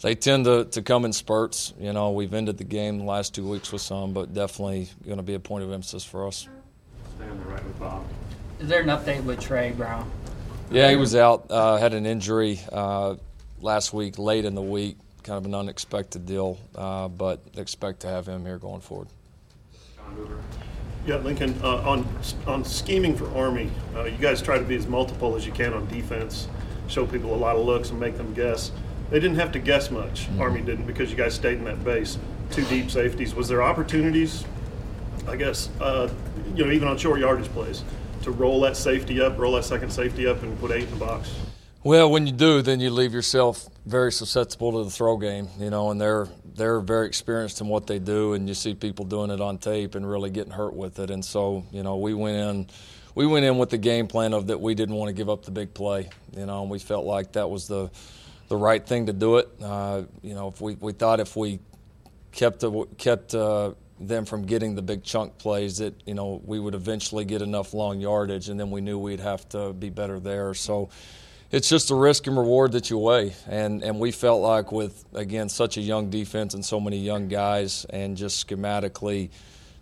[0.00, 1.74] they tend to, to come in spurts.
[1.78, 5.18] You know, we've ended the game the last two weeks with some, but definitely going
[5.18, 6.48] to be a point of emphasis for us.
[7.16, 8.06] Stay on the right with Bob.
[8.58, 10.10] Is there an update with Tre Brown?
[10.70, 12.60] Yeah, he was out, uh, had an injury.
[12.72, 13.16] Uh,
[13.60, 18.08] last week, late in the week, kind of an unexpected deal, uh, but expect to
[18.08, 19.08] have him here going forward.
[21.06, 22.06] Yeah, Lincoln, uh, on
[22.46, 25.72] on scheming for Army, uh, you guys try to be as multiple as you can
[25.72, 26.48] on defense,
[26.86, 28.72] show people a lot of looks and make them guess.
[29.10, 30.26] They didn't have to guess much.
[30.26, 30.40] Mm-hmm.
[30.40, 32.18] Army didn't because you guys stayed in that base.
[32.50, 33.34] Two deep safeties.
[33.34, 34.44] Was there opportunities?
[35.26, 36.10] I guess uh,
[36.54, 37.84] you know even on short yardage plays
[38.22, 41.04] to roll that safety up, roll that second safety up, and put eight in the
[41.04, 41.34] box.
[41.88, 45.70] Well, when you do, then you leave yourself very susceptible to the throw game, you
[45.70, 49.30] know, and they're they're very experienced in what they do, and you see people doing
[49.30, 51.08] it on tape and really getting hurt with it.
[51.08, 52.66] And so, you know, we went in,
[53.14, 55.46] we went in with the game plan of that we didn't want to give up
[55.46, 57.90] the big play, you know, and we felt like that was the
[58.48, 59.48] the right thing to do it.
[59.62, 61.58] Uh, you know, if we we thought if we
[62.32, 62.66] kept
[62.98, 67.24] kept uh, them from getting the big chunk plays that you know we would eventually
[67.24, 70.52] get enough long yardage, and then we knew we'd have to be better there.
[70.52, 70.90] So
[71.50, 73.34] it's just the risk and reward that you weigh.
[73.46, 77.28] And and we felt like with again such a young defense and so many young
[77.28, 79.30] guys, and just schematically,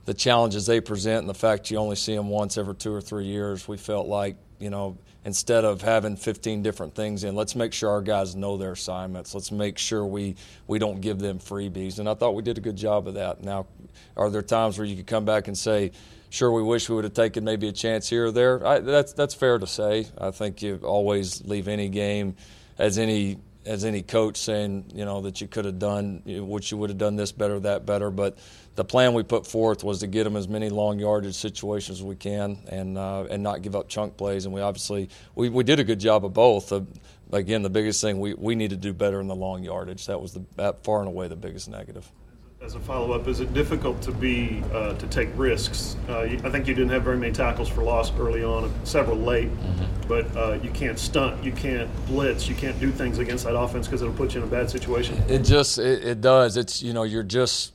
[0.05, 3.01] the challenges they present and the fact you only see them once every two or
[3.01, 7.57] three years, we felt like you know instead of having 15 different things in, let's
[7.57, 9.35] make sure our guys know their assignments.
[9.35, 10.37] Let's make sure we
[10.69, 11.99] we don't give them freebies.
[11.99, 13.43] And I thought we did a good job of that.
[13.43, 13.67] Now,
[14.17, 15.91] are there times where you could come back and say?
[16.37, 18.65] Sure we wish we would have taken maybe a chance here or there.
[18.65, 20.07] I, that's that's fair to say.
[20.19, 22.37] I think you always leave any game
[22.79, 26.77] as any as any coach saying you know that you could have done what you
[26.77, 28.11] would have done this better that better.
[28.11, 28.39] But
[28.77, 32.05] the plan we put forth was to get them as many long yardage situations as
[32.05, 34.45] we can and uh, and not give up chunk plays.
[34.45, 36.71] And we obviously we, we did a good job of both.
[36.71, 36.83] Uh,
[37.33, 40.07] again, the biggest thing we, we need to do better in the long yardage.
[40.07, 42.11] That was the that far and away the biggest negative
[42.63, 45.97] as a follow-up, is it difficult to be uh, to take risks?
[46.09, 49.51] Uh, I think you didn't have very many tackles for loss early on, several late,
[49.51, 50.09] mm-hmm.
[50.09, 53.87] but uh, you can't stunt, you can't blitz, you can't do things against that offense
[53.87, 55.23] because it'll put you in a bad situation.
[55.29, 56.57] It just it, it, does.
[56.57, 57.75] It's you know you're just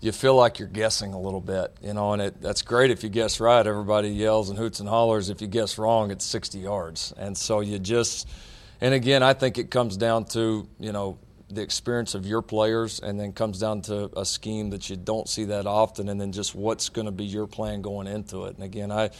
[0.00, 3.02] you feel like you're guessing a little bit, you know, and it, that's great if
[3.02, 3.66] you guess right.
[3.66, 5.30] Everybody yells and hoots and hollers.
[5.30, 8.28] If you guess wrong, it's 60 yards, and so you just.
[8.80, 11.18] And again, I think it comes down to you know
[11.54, 15.28] the experience of your players, and then comes down to a scheme that you don't
[15.28, 18.56] see that often, and then just what's going to be your plan going into it.
[18.56, 19.10] And again, I.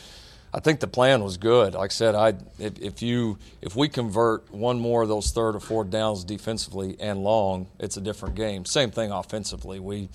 [0.54, 1.72] I think the plan was good.
[1.72, 5.56] Like I said, I if, if you if we convert one more of those third
[5.56, 8.66] or fourth downs defensively and long, it's a different game.
[8.66, 9.80] Same thing offensively.
[9.80, 10.10] We,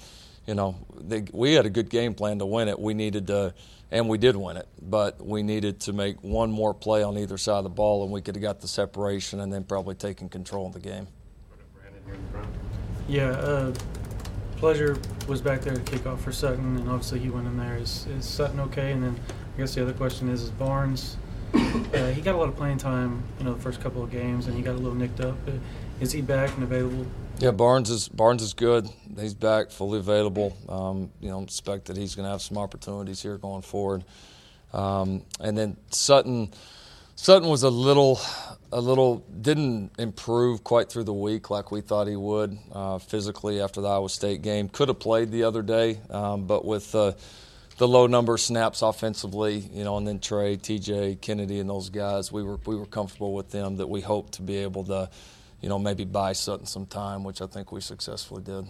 [0.46, 2.80] you know, they, we had a good game plan to win it.
[2.80, 3.56] We needed to,
[3.90, 7.40] and we did win it, but we needed to make one more play on either
[7.40, 10.30] side of the ball, and we could have got the separation and then probably taken
[10.30, 11.08] control of the game.
[13.08, 13.74] Yeah, uh,
[14.58, 17.78] Pledger was back there to kick off for Sutton, and obviously he went in there.
[17.78, 18.91] Is, is Sutton okay?
[18.91, 19.20] And then
[19.56, 21.17] I guess the other question is, is Barnes?
[21.54, 24.48] Uh, he got a lot of playing time, you know, the first couple of games,
[24.48, 25.36] and he got a little nicked up.
[25.48, 25.52] Uh,
[26.00, 27.06] is he back and available?
[27.39, 28.89] Yeah, Barnes is Barnes is good.
[29.17, 30.58] He's back, fully available.
[30.67, 34.04] Um, you know, expect that he's going to have some opportunities here going forward.
[34.74, 36.52] Um, and then Sutton,
[37.15, 38.20] Sutton was a little,
[38.72, 43.62] a little didn't improve quite through the week like we thought he would uh, physically
[43.62, 44.70] after the Iowa State game.
[44.70, 47.14] Could have played the other day, um, but with uh,
[47.78, 51.90] the low number of snaps offensively, you know, and then Trey, TJ, Kennedy, and those
[51.90, 55.10] guys, we were we were comfortable with them that we hoped to be able to,
[55.62, 58.66] you know, maybe buy Sutton some time, which I think we successfully did.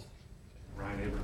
[0.76, 1.20] Ryan.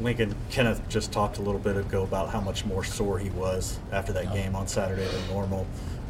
[0.00, 3.80] Lincoln Kenneth just talked a little bit ago about how much more sore he was
[3.90, 5.66] after that game on Saturday than normal.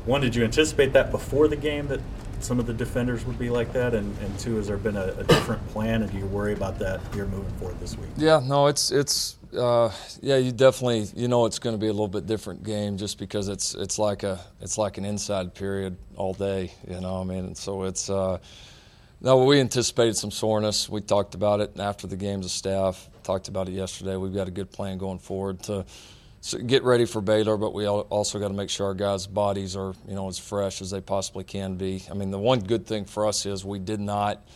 [0.09, 2.01] One, did you anticipate that before the game that
[2.41, 3.93] some of the defenders would be like that?
[3.93, 6.79] And, and two, has there been a, a different plan, and do you worry about
[6.79, 8.09] that here moving forward this week?
[8.17, 9.93] Yeah, no, it's it's uh,
[10.23, 13.19] yeah, you definitely you know it's going to be a little bit different game just
[13.19, 17.21] because it's it's like a it's like an inside period all day, you know.
[17.21, 18.39] I mean, and so it's uh,
[19.21, 20.89] no, we anticipated some soreness.
[20.89, 23.11] We talked about it after the games of staff.
[23.25, 24.17] Talked about it yesterday.
[24.17, 25.85] We've got a good plan going forward to
[26.67, 29.95] get ready for Baylor, but we also got to make sure our guys' bodies are
[30.07, 32.03] you know as fresh as they possibly can be.
[32.11, 34.47] I mean, the one good thing for us is we did not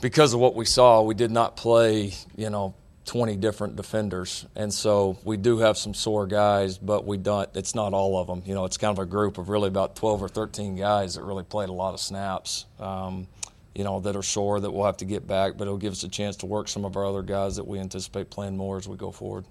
[0.00, 2.74] because of what we saw, we did not play you know
[3.08, 4.46] 20 different defenders.
[4.54, 8.26] And so we do have some sore guys, but we don't, it's not all of
[8.26, 8.42] them.
[8.44, 11.22] You know, it's kind of a group of really about 12 or 13 guys that
[11.22, 13.26] really played a lot of snaps, um,
[13.74, 16.02] you know, that are sore that we'll have to get back, but it'll give us
[16.02, 18.86] a chance to work some of our other guys that we anticipate playing more as
[18.86, 19.46] we go forward.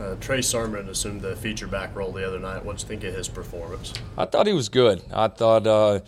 [0.00, 2.64] Uh, Trey Sermon assumed the feature back role the other night.
[2.64, 3.92] What do you think of his performance?
[4.16, 5.02] I thought he was good.
[5.12, 6.00] I thought uh,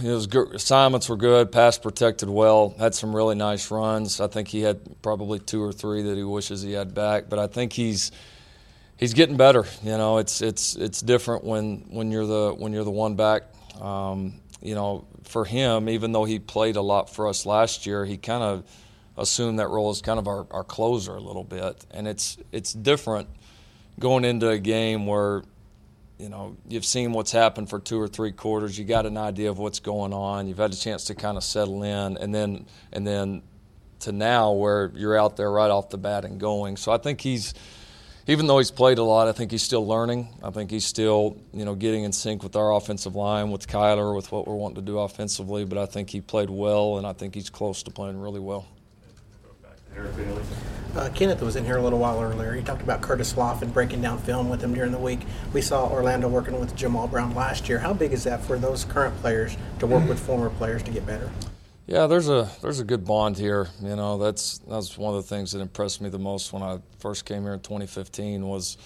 [0.00, 4.20] his assignments were good, pass protected well, had some really nice runs.
[4.20, 7.38] I think he had probably two or three that he wishes he had back, but
[7.38, 8.12] I think he's
[8.98, 9.64] he's getting better.
[9.82, 13.44] You know, it's it's it's different when when you're the when you're the one back.
[13.80, 18.04] Um, you know, for him, even though he played a lot for us last year,
[18.04, 18.64] he kind of
[19.20, 22.72] assumed that role as kind of our, our closer a little bit, and it's it's
[22.72, 23.28] different
[23.98, 25.42] going into a game where
[26.20, 28.78] you know, you've seen what's happened for two or three quarters.
[28.78, 30.48] You got an idea of what's going on.
[30.48, 33.42] You've had a chance to kind of settle in, and then and then
[34.00, 36.76] to now where you're out there right off the bat and going.
[36.76, 37.54] So I think he's,
[38.26, 40.28] even though he's played a lot, I think he's still learning.
[40.42, 44.14] I think he's still you know getting in sync with our offensive line, with Kyler,
[44.14, 45.64] with what we're wanting to do offensively.
[45.64, 48.66] But I think he played well, and I think he's close to playing really well.
[50.96, 52.52] Uh, Kenneth was in here a little while earlier.
[52.52, 55.20] He talked about Curtis Lofton and breaking down film with him during the week.
[55.52, 57.78] We saw Orlando working with Jammal Brown last year.
[57.78, 61.06] How big is that for those current players to work with former players to get
[61.06, 61.30] better?
[61.86, 63.68] Yeah, there's a there's a good bond here.
[63.80, 66.80] You know, that's that's one of the things that impressed me the most when I
[66.98, 68.76] first came here in 2015 was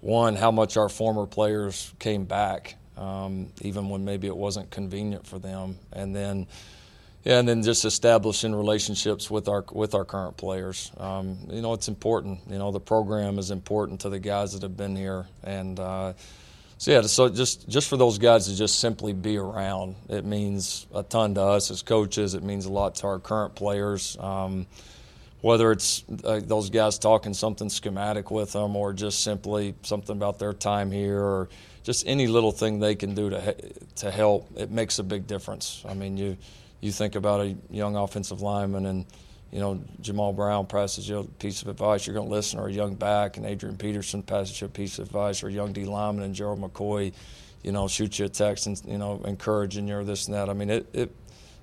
[0.00, 5.26] one how much our former players came back, um, even when maybe it wasn't convenient
[5.26, 6.46] for them, and then
[7.28, 10.90] yeah, and then just establishing relationships with our with our current players.
[10.96, 12.40] Um, you know, it's important.
[12.48, 16.14] You know, the program is important to the guys that have been here, and uh,
[16.78, 17.02] so yeah.
[17.02, 21.34] So just just for those guys to just simply be around, it means a ton
[21.34, 22.32] to us as coaches.
[22.32, 24.16] It means a lot to our current players.
[24.18, 24.66] Um,
[25.42, 30.38] whether it's uh, those guys talking something schematic with them, or just simply something about
[30.38, 31.50] their time here, or
[31.82, 33.54] just any little thing they can do to
[33.96, 35.84] to help, it makes a big difference.
[35.86, 36.38] I mean, you
[36.80, 39.06] you think about a young offensive lineman and
[39.50, 42.68] you know Jammal Brown passes you a piece of advice, you're going to listen, or
[42.68, 45.72] a young back and Adrian Peterson passes you a piece of advice, or a young
[45.72, 47.12] D lineman and Gerald McCoy,
[47.62, 50.48] you know, shoot you a text and you know encouraging you or this and that.
[50.48, 51.14] I mean, it it,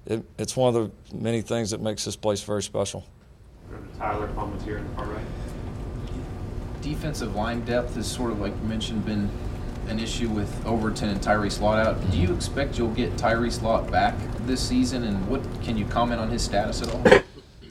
[0.05, 3.05] it it's one of the many things that makes this place very special.
[3.97, 5.25] Tyler comments here in the far right.
[6.81, 9.29] Defensive line depth has sort of like you mentioned been
[9.87, 12.11] an issue with Overton and Tyrese Lott out.
[12.11, 14.15] Do you expect you'll get Tyrese Lott back
[14.45, 17.21] this season, and what can you comment on his status at all?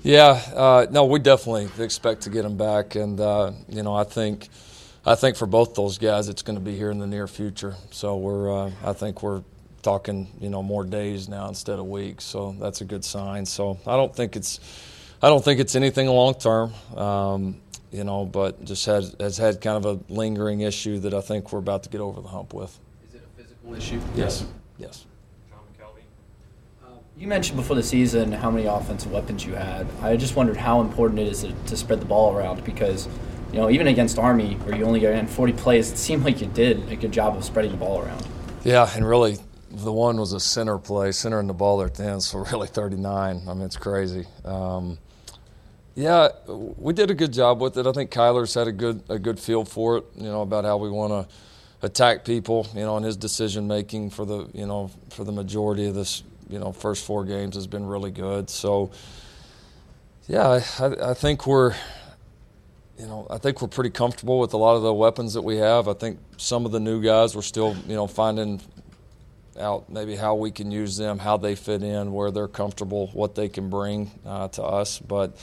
[0.02, 4.04] Yeah, uh, no, we definitely expect to get him back, and uh, you know, I
[4.04, 4.48] think,
[5.06, 7.74] I think for both those guys, it's going to be here in the near future.
[7.90, 9.42] So we're, uh, I think we're
[9.82, 12.24] talking, you know, more days now instead of weeks.
[12.24, 13.46] So that's a good sign.
[13.46, 14.60] So I don't think it's,
[15.22, 16.74] I don't think it's anything long term.
[16.96, 17.60] Um,
[17.94, 21.52] you know, but just has has had kind of a lingering issue that I think
[21.52, 22.78] we're about to get over the hump with.
[23.08, 24.00] Is it a physical issue?
[24.16, 24.44] Yes.
[24.78, 25.06] Yes.
[27.16, 29.86] You mentioned before the season how many offensive weapons you had.
[30.02, 33.06] I just wondered how important it is to, to spread the ball around because,
[33.52, 36.48] you know, even against Army, where you only ran 40 plays, it seemed like you
[36.48, 38.26] did a good job of spreading the ball around.
[38.64, 39.38] Yeah, and really,
[39.70, 42.66] the one was a center play, centering the ball there at the end, so really
[42.66, 43.42] 39.
[43.46, 44.26] I mean, it's crazy.
[44.44, 44.98] Um,
[45.94, 47.86] yeah, we did a good job with it.
[47.86, 50.76] I think Kyler's had a good a good feel for it, you know, about how
[50.76, 51.34] we want to
[51.86, 55.86] attack people, you know, and his decision making for the, you know, for the majority
[55.86, 58.50] of this, you know, first four games has been really good.
[58.50, 58.90] So,
[60.26, 61.74] yeah, I, I think we're,
[62.98, 65.58] you know, I think we're pretty comfortable with a lot of the weapons that we
[65.58, 65.86] have.
[65.86, 68.60] I think some of the new guys we're still, you know, finding
[69.60, 73.36] out maybe how we can use them, how they fit in, where they're comfortable, what
[73.36, 74.98] they can bring uh, to us.
[74.98, 75.36] But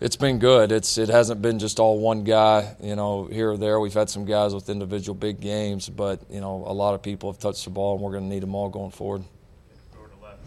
[0.00, 0.72] it's been good.
[0.72, 3.80] It's it hasn't been just all one guy, you know, here or there.
[3.80, 7.32] We've had some guys with individual big games, but you know, a lot of people
[7.32, 9.24] have touched the ball, and we're going to need them all going forward.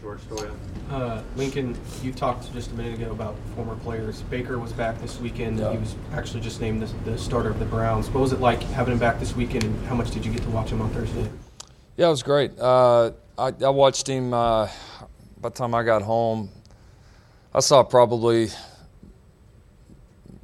[0.02, 0.56] George Stoyan.
[0.90, 4.24] Uh, Lincoln, you talked just a minute ago about former players.
[4.24, 5.60] Baker was back this weekend.
[5.60, 5.74] Yeah.
[5.74, 8.10] He was actually just named the, the starter of the Browns.
[8.10, 10.42] What was it like having him back this weekend, and how much did you get
[10.42, 11.30] to watch him on Thursday?
[11.98, 12.58] Yeah, it was great.
[12.58, 14.34] Uh, I, I watched him.
[14.34, 14.70] Uh,
[15.40, 16.50] by the time I got home,
[17.54, 18.50] I saw probably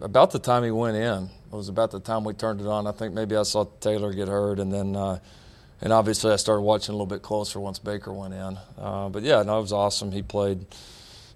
[0.02, 1.30] about the time he went in.
[1.52, 2.88] It was about the time we turned it on.
[2.88, 5.20] I think maybe I saw Taylor get hurt, and then, uh,
[5.82, 8.58] and obviously I started watching a little bit closer once Baker went in.
[8.78, 10.12] Uh, but yeah, no, it was awesome.
[10.12, 10.66] He played,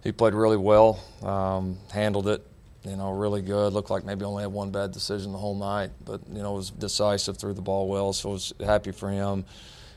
[0.04, 2.46] he played really well, um, handled it,
[2.84, 3.74] you know, really good.
[3.74, 6.72] Looked like maybe only had one bad decision the whole night, but you know, was
[6.72, 8.12] decisive, threw the ball well.
[8.14, 9.46] So I was happy for him.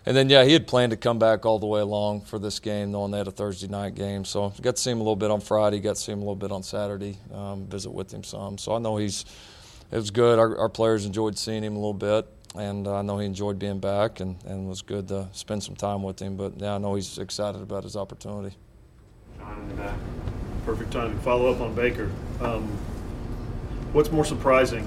[0.06, 2.60] And then, yeah, he had planned to come back all the way along for this
[2.60, 4.26] game, knowing they had a Thursday night game.
[4.26, 6.22] So got to see him a little bit on Friday, got to see him a
[6.22, 8.58] little bit on Saturday, um, visit with him some.
[8.58, 9.24] So I know he's,
[9.90, 10.38] it was good.
[10.38, 13.58] Our, our players enjoyed seeing him a little bit, and uh, I know he enjoyed
[13.58, 16.36] being back, and, and was good to spend some time with him.
[16.36, 18.56] But yeah, I know he's excited about his opportunity.
[20.66, 21.18] Perfect timing.
[21.20, 22.10] Follow up on Baker.
[22.42, 22.68] Um,
[23.94, 24.86] what's more surprising,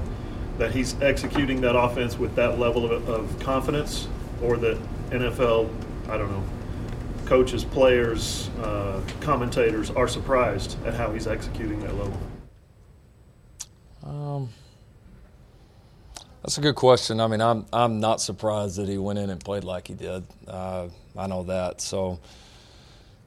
[0.60, 4.08] that he's executing that offense with that level of, of confidence,
[4.44, 4.78] or that
[5.10, 5.70] NFL,
[6.10, 6.44] I don't know,
[7.26, 12.18] coaches, players, uh, commentators are surprised at how he's executing that level?
[14.04, 14.50] Um,
[16.42, 17.20] that's a good question.
[17.20, 20.24] I mean, I'm I'm not surprised that he went in and played like he did.
[20.48, 20.88] Uh,
[21.18, 21.82] I know that.
[21.82, 22.20] So,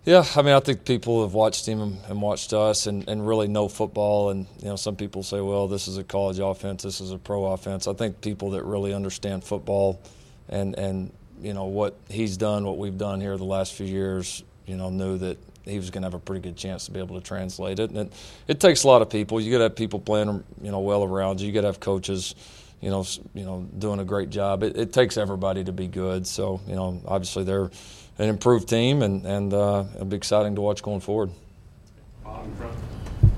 [0.07, 3.49] yeah, I mean, I think people have watched him and, watched us and, and really
[3.49, 4.31] know football.
[4.31, 7.19] And you know, some people say, well, this is a college offense, this is a
[7.19, 7.87] pro offense.
[7.87, 10.01] I think people that really understand football
[10.49, 11.13] and and
[11.43, 14.91] you know what he's done, what we've done here the last few years, you know,
[14.91, 17.27] knew that he was going to have a pretty good chance to be able to
[17.27, 17.91] translate it.
[17.91, 18.13] And it,
[18.49, 19.41] it takes a lot of people.
[19.41, 21.47] You got to have people playing, you know, well around you.
[21.47, 22.35] You got to have coaches,
[22.81, 24.63] you know, you know, doing a great job.
[24.63, 26.27] It, it, takes everybody to be good.
[26.27, 27.71] So, you know, obviously they're
[28.19, 31.31] an improved team, and and uh, it'll be exciting to watch going forward.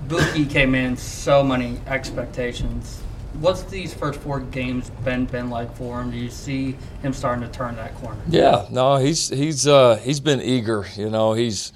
[0.08, 3.02] Buki came in so many expectations
[3.34, 6.10] what's these first four games been been like for him?
[6.10, 8.20] Do you see him starting to turn that corner?
[8.28, 10.86] Yeah, no, he's he's uh, he's been eager.
[10.96, 11.72] You know, he's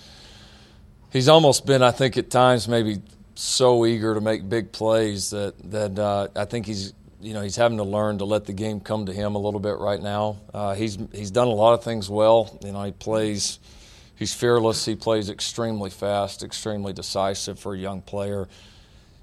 [1.13, 3.01] he's almost been, I think, at times maybe
[3.35, 7.57] so eager to make big plays that that uh, I think he's you know he's
[7.57, 10.39] having to learn to let the game come to him a little bit right now.
[10.53, 12.59] Uh, he's he's done a lot of things well.
[12.63, 13.59] You know, he plays.
[14.15, 14.87] He's fearless.
[14.87, 18.49] He plays extremely fast, extremely decisive for a young player.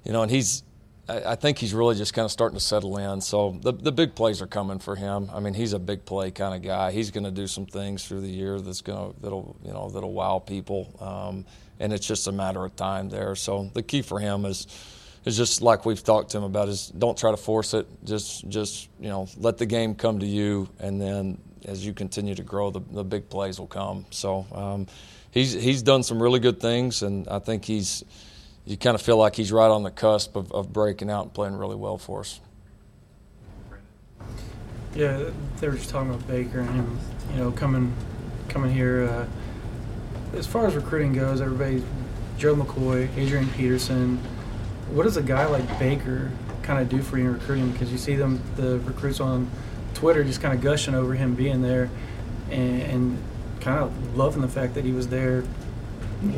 [0.04, 0.62] You know, and he's
[1.06, 3.20] I think he's really just kind of starting to settle in.
[3.20, 5.30] So the the big plays are coming for him.
[5.32, 6.92] I mean, he's a big play kind of guy.
[6.92, 9.90] He's going to do some things through the year that's going to that'll you know
[9.90, 11.44] that'll wow people, um,
[11.78, 13.34] and it's just a matter of time there.
[13.34, 14.66] So the key for him is
[15.26, 17.86] is just like we've talked to him about is don't try to force it.
[18.04, 22.34] Just just you know let the game come to you, and then as you continue
[22.34, 24.06] to grow, the the big plays will come.
[24.08, 24.86] So um,
[25.30, 28.04] he's he's done some really good things, and I think he's
[28.66, 31.34] you kind of feel like he's right on the cusp of, of breaking out and
[31.34, 32.40] playing really well for us.
[34.94, 36.98] Yeah, they were just talking about Baker and him,
[37.32, 37.92] you know, coming
[38.48, 39.04] coming here.
[39.04, 41.82] Uh, as far as recruiting goes, everybody,
[42.38, 44.18] Joe McCoy, Adrian Peterson.
[44.92, 46.30] What does a guy like Baker
[46.62, 47.72] kind of do for you in recruiting?
[47.72, 49.50] Because you see them, the recruits on
[49.94, 51.90] Twitter, just kind of gushing over him being there,
[52.50, 53.22] and, and
[53.60, 55.42] kind of loving the fact that he was there.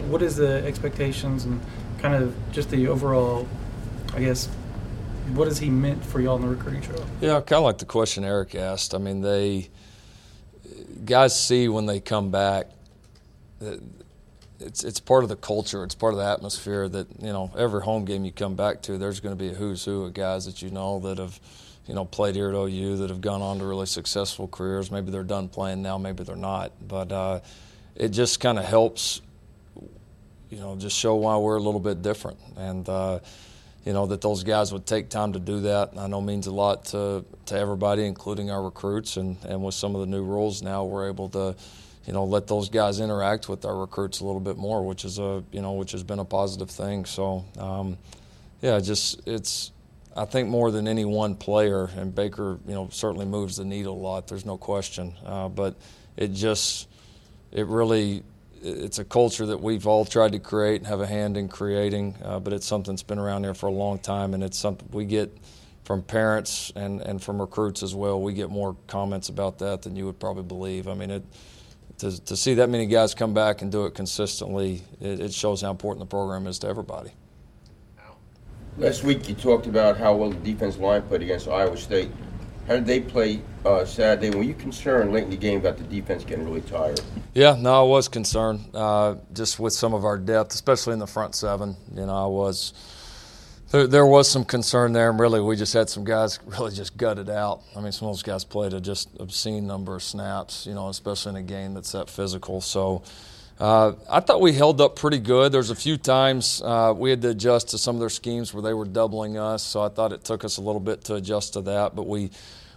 [0.08, 1.60] What is the expectations and
[1.98, 3.48] kind of just the overall,
[4.14, 4.46] I guess,
[5.34, 7.04] what has he meant for y'all in the recruiting trail?
[7.20, 8.94] Yeah, kind of like the question Eric asked.
[8.94, 9.70] I mean, they
[11.04, 12.68] guys see when they come back.
[14.60, 15.84] it's it's part of the culture.
[15.84, 18.98] It's part of the atmosphere that you know every home game you come back to,
[18.98, 21.40] there's going to be a who's who of guys that you know that have
[21.86, 24.90] you know played here at OU that have gone on to really successful careers.
[24.90, 27.40] Maybe they're done playing now, maybe they're not, but uh,
[27.94, 29.20] it just kind of helps
[30.56, 32.88] you know just show why we're a little bit different and.
[32.88, 33.20] Uh,
[33.84, 35.92] you know that those guys would take time to do that.
[35.96, 39.16] I know means a lot to to everybody, including our recruits.
[39.16, 41.54] And and with some of the new rules now, we're able to,
[42.04, 45.20] you know, let those guys interact with our recruits a little bit more, which is
[45.20, 47.04] a you know which has been a positive thing.
[47.04, 47.96] So, um,
[48.60, 49.70] yeah, just it's.
[50.16, 53.94] I think more than any one player, and Baker, you know, certainly moves the needle
[53.94, 54.26] a lot.
[54.26, 55.76] There's no question, uh, but
[56.16, 56.88] it just
[57.52, 58.24] it really
[58.62, 62.14] it's a culture that we've all tried to create and have a hand in creating,
[62.24, 64.88] uh, but it's something that's been around there for a long time, and it's something
[64.92, 65.36] we get
[65.84, 68.20] from parents and, and from recruits as well.
[68.20, 70.88] We get more comments about that than you would probably believe.
[70.88, 71.24] I mean, it,
[71.98, 75.62] to, to see that many guys come back and do it consistently, it, it shows
[75.62, 77.10] how important the program is to everybody.
[78.78, 82.10] Last week you talked about how well the defense line played against Iowa State.
[82.66, 84.36] How did they play uh, Saturday?
[84.36, 87.00] Were you concerned late in the game about the defense getting really tired?
[87.32, 91.06] Yeah, no, I was concerned uh, just with some of our depth, especially in the
[91.06, 91.76] front seven.
[91.94, 92.72] You know, I was.
[93.70, 96.96] There, there, was some concern there, and really, we just had some guys really just
[96.96, 97.62] gutted out.
[97.76, 100.88] I mean, some of those guys played a just obscene number of snaps, you know,
[100.88, 102.60] especially in a game that's that physical.
[102.60, 103.02] So,
[103.58, 105.50] uh, I thought we held up pretty good.
[105.50, 108.62] There's a few times uh, we had to adjust to some of their schemes where
[108.62, 111.54] they were doubling us, so I thought it took us a little bit to adjust
[111.54, 112.30] to that, but we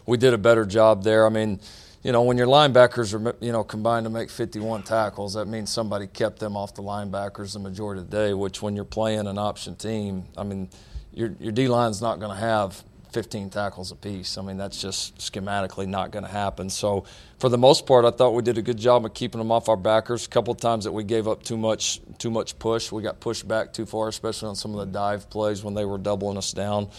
[0.05, 1.25] we did a better job there.
[1.25, 1.59] I mean,
[2.01, 5.69] you know, when your linebackers are you know combined to make 51 tackles, that means
[5.69, 8.33] somebody kept them off the linebackers the majority of the day.
[8.33, 10.69] Which, when you're playing an option team, I mean,
[11.13, 14.37] your your D line's not going to have 15 tackles apiece.
[14.37, 16.69] I mean, that's just schematically not going to happen.
[16.69, 17.05] So,
[17.39, 19.67] for the most part, I thought we did a good job of keeping them off
[19.67, 20.25] our backers.
[20.25, 22.91] A couple times that we gave up too much, too much push.
[22.91, 25.85] We got pushed back too far, especially on some of the dive plays when they
[25.85, 26.89] were doubling us down.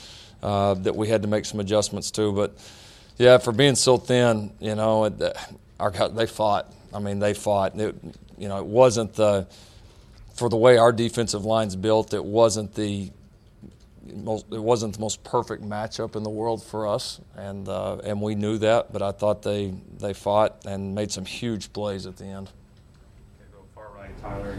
[0.43, 2.33] Uh, that we had to make some adjustments to.
[2.33, 2.57] But
[3.19, 5.23] yeah, for being so thin, you know, it,
[5.79, 6.73] our they fought.
[6.95, 7.79] I mean, they fought.
[7.79, 7.95] It,
[8.39, 9.47] you know, it wasn't the
[10.35, 12.15] for the way our defensive line's built.
[12.15, 13.11] It wasn't the
[14.17, 18.21] most, it wasn't the most perfect matchup in the world for us, and uh, and
[18.21, 18.93] we knew that.
[18.93, 22.51] But I thought they they fought and made some huge plays at the end.
[23.75, 24.57] far right, Tyler.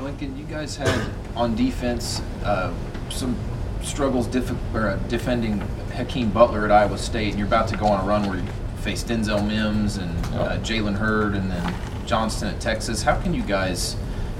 [0.00, 2.72] Lincoln, you guys had on defense uh,
[3.10, 3.36] some
[3.82, 5.60] struggles def- or, uh, defending
[5.92, 8.46] Hakeem Butler at Iowa State, and you're about to go on a run where you
[8.82, 11.74] face Denzel Mims and uh, Jalen Hurd, and then
[12.06, 13.02] Johnson at Texas.
[13.02, 13.96] How can you guys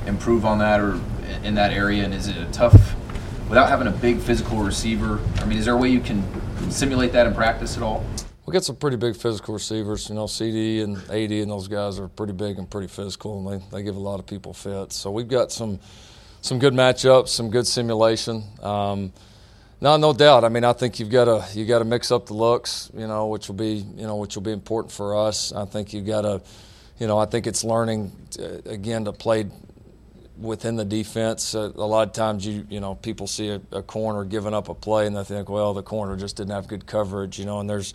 [0.06, 0.98] improve on that or
[1.44, 2.04] in that area?
[2.04, 2.96] And is it a tough
[3.50, 5.20] without having a big physical receiver?
[5.38, 6.22] I mean, is there a way you can
[6.70, 8.06] simulate that in practice at all?
[8.46, 10.08] We got some pretty big physical receivers.
[10.08, 13.60] You know, CD and AD and those guys are pretty big and pretty physical, and
[13.60, 14.96] they, they give a lot of people fits.
[14.96, 15.80] So we've got some
[16.40, 18.44] some good matchups, some good simulation.
[18.62, 19.12] Um,
[19.80, 20.44] no, no doubt.
[20.44, 23.06] I mean, I think you've got to you got to mix up the looks, you
[23.06, 25.52] know, which will be you know which will be important for us.
[25.52, 26.40] I think you've got to,
[26.98, 29.46] you know, I think it's learning to, again to play
[30.40, 31.54] within the defense.
[31.54, 34.68] Uh, a lot of times, you you know, people see a, a, corner giving up
[34.68, 37.60] a play and they think, well, the corner just didn't have good coverage, you know.
[37.60, 37.92] And there's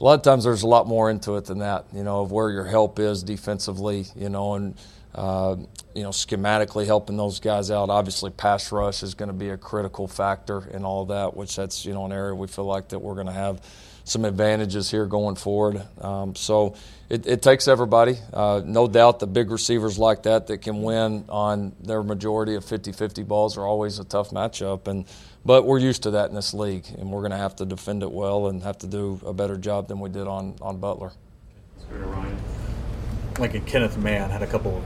[0.00, 2.32] a lot of times there's a lot more into it than that, you know, of
[2.32, 4.74] where your help is defensively, you know, and
[5.14, 5.56] uh,
[5.94, 7.90] you know, schematically helping those guys out.
[7.90, 11.84] Obviously, pass rush is going to be a critical factor in all that, which that's
[11.84, 13.60] you know an area we feel like that we're going to have
[14.12, 15.82] some advantages here going forward.
[16.00, 16.76] Um, so
[17.08, 18.18] it, it, takes everybody.
[18.32, 22.64] Uh, no doubt the big receivers like that that can win on their majority of
[22.64, 24.86] 50-50 balls are always a tough matchup.
[24.86, 25.06] And
[25.44, 28.04] but we're used to that in this league, and we're going to have to defend
[28.04, 31.12] it well and have to do a better job than we did on on Butler.
[33.38, 34.82] Like Kenneth Mann had a couple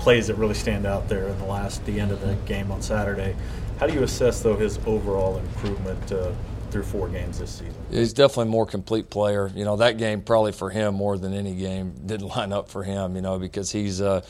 [0.00, 2.82] plays that really stand out there in the last the end of the game on
[2.82, 3.36] Saturday.
[3.78, 6.10] How do you assess though his overall improvement?
[6.10, 6.32] Uh,
[6.70, 7.74] through four games this season.
[7.90, 9.50] He's definitely a more complete player.
[9.54, 12.82] You know, that game probably for him more than any game didn't line up for
[12.82, 13.16] him.
[13.16, 14.22] You know, because he's uh,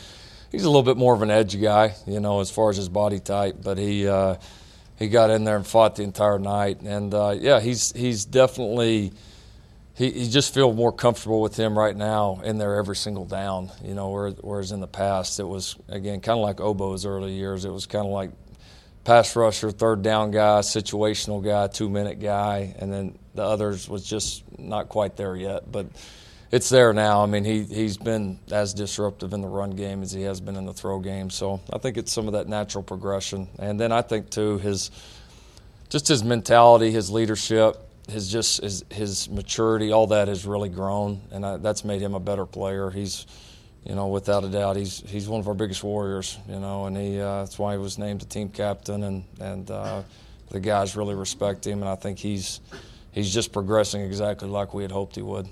[0.50, 1.94] he's a little bit more of an edge guy.
[2.06, 4.36] You know, as far as his body type, but he uh,
[4.98, 6.80] he got in there and fought the entire night.
[6.82, 9.12] And uh, yeah, he's he's definitely.
[9.94, 13.70] He, he just feel more comfortable with him right now in there every single down,
[13.82, 14.34] you know.
[14.42, 17.64] Whereas in the past, it was again kind of like Obo's early years.
[17.64, 18.30] It was kind of like
[19.06, 24.04] pass rusher, third down guy, situational guy, two minute guy, and then the others was
[24.04, 25.70] just not quite there yet.
[25.70, 25.86] But
[26.50, 27.22] it's there now.
[27.22, 30.56] I mean, he he's been as disruptive in the run game as he has been
[30.56, 31.30] in the throw game.
[31.30, 34.90] So I think it's some of that natural progression, and then I think too his
[35.88, 37.76] just his mentality, his leadership,
[38.08, 42.14] his just his, his maturity, all that has really grown, and I, that's made him
[42.14, 42.90] a better player.
[42.90, 43.24] He's
[43.86, 46.38] you know, without a doubt, he's he's one of our biggest warriors.
[46.48, 49.70] You know, and he uh, that's why he was named the team captain, and and
[49.70, 50.02] uh,
[50.50, 52.60] the guys really respect him, and I think he's
[53.12, 55.48] he's just progressing exactly like we had hoped he would.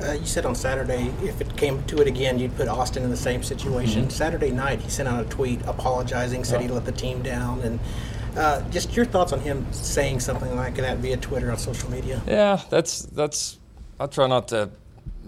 [0.00, 3.10] Uh, you said on Saturday, if it came to it again, you'd put Austin in
[3.10, 4.02] the same situation.
[4.02, 4.10] Mm-hmm.
[4.10, 7.80] Saturday night, he sent out a tweet apologizing, said he let the team down, and
[8.36, 12.22] uh, just your thoughts on him saying something like that via Twitter on social media.
[12.26, 13.58] Yeah, that's that's.
[13.98, 14.70] I try not to,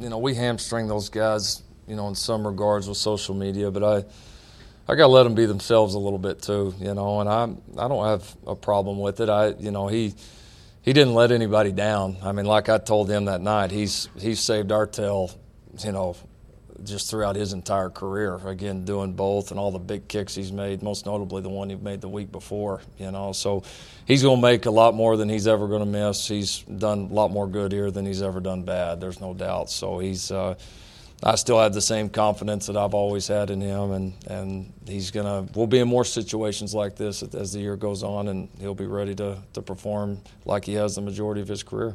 [0.01, 3.85] you know, we hamstring those guys, you know, in some regards with social media, but
[3.85, 4.05] I.
[4.89, 7.45] I got to let them be themselves a little bit too, you know, and I
[7.81, 9.29] I don't have a problem with it.
[9.29, 10.15] I you know he
[10.83, 12.17] he didn't let anybody down.
[12.25, 15.31] I mean, like I told him that night, he's he's saved our tail,
[15.85, 16.17] you know,
[16.85, 18.37] just throughout his entire career.
[18.47, 21.76] Again, doing both and all the big kicks he's made, most notably the one he
[21.76, 22.81] made the week before.
[22.99, 23.62] You know, so
[24.07, 26.26] he's going to make a lot more than he's ever going to miss.
[26.26, 29.01] He's done a lot more good here than he's ever done bad.
[29.01, 29.70] There's no doubt.
[29.70, 30.31] So he's.
[30.31, 30.55] Uh,
[31.22, 35.11] I still have the same confidence that I've always had in him, and, and he's
[35.11, 35.47] gonna.
[35.55, 38.87] We'll be in more situations like this as the year goes on, and he'll be
[38.87, 41.95] ready to, to perform like he has the majority of his career.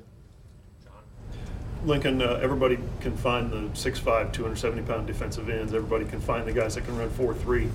[1.86, 5.73] Lincoln, uh, everybody can find the 6'5", 270 pound defensive ends.
[5.73, 7.69] Everybody can find the guys that can run 4-3.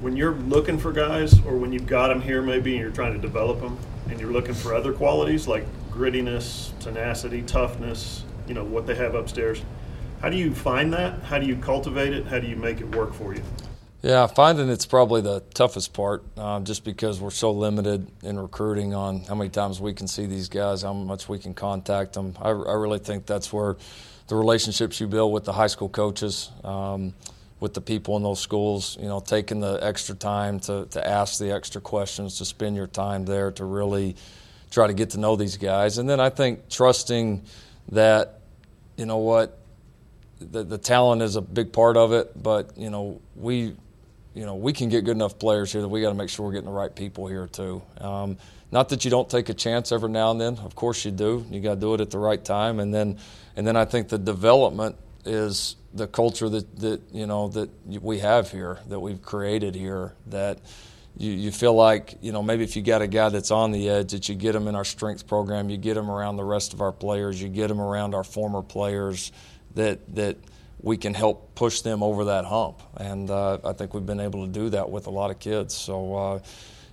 [0.00, 3.14] When you're looking for guys, or when you've got them here, maybe, and you're trying
[3.14, 3.78] to develop them,
[4.10, 9.14] and you're looking for other qualities like grittiness, tenacity, toughness, you know what they have
[9.14, 9.62] upstairs.
[10.20, 11.22] How do you find that?
[11.22, 12.26] How do you cultivate it?
[12.26, 13.42] How do you make it work for you?
[14.00, 18.94] Yeah, finding it's probably the toughest part, uh, just because we're so limited in recruiting
[18.94, 22.36] on how many times we can see these guys, how much we can contact them.
[22.40, 23.76] I, I really think that's where
[24.28, 27.12] the relationships you build with the high school coaches, um,
[27.58, 31.40] with the people in those schools, you know, taking the extra time to, to ask
[31.40, 34.14] the extra questions, to spend your time there to really
[34.70, 35.98] try to get to know these guys.
[35.98, 37.42] And then I think trusting
[37.90, 38.42] that,
[38.96, 39.58] you know what,
[40.38, 43.74] the, the talent is a big part of it, but, you know, we
[44.38, 46.46] you know, we can get good enough players here that we got to make sure
[46.46, 47.82] we're getting the right people here too.
[48.00, 48.36] Um,
[48.70, 50.58] not that you don't take a chance every now and then.
[50.58, 51.44] Of course you do.
[51.50, 53.18] You got to do it at the right time, and then
[53.56, 57.68] and then I think the development is the culture that that you know that
[58.00, 60.14] we have here, that we've created here.
[60.28, 60.60] That
[61.16, 63.88] you, you feel like you know maybe if you got a guy that's on the
[63.88, 66.74] edge, that you get him in our strength program, you get him around the rest
[66.74, 69.32] of our players, you get him around our former players.
[69.74, 70.36] That that
[70.80, 72.82] we can help push them over that hump.
[72.96, 75.74] And uh, I think we've been able to do that with a lot of kids.
[75.74, 76.38] So, uh,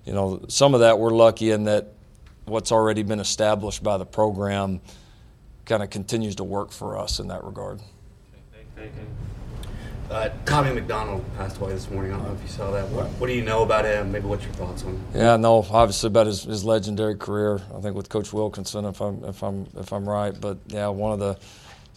[0.05, 1.93] you know, some of that we're lucky in that
[2.45, 4.81] what's already been established by the program
[5.65, 7.79] kind of continues to work for us in that regard.
[10.09, 12.13] Uh, Tommy McDonald passed away this morning.
[12.13, 12.87] I don't know if you saw that.
[12.89, 14.11] What, what do you know about him?
[14.11, 15.03] Maybe what's your thoughts on him?
[15.15, 17.59] Yeah, no, obviously about his, his legendary career.
[17.75, 20.39] I think with Coach Wilkinson, if I'm if I'm if I'm right.
[20.39, 21.39] But yeah, one of the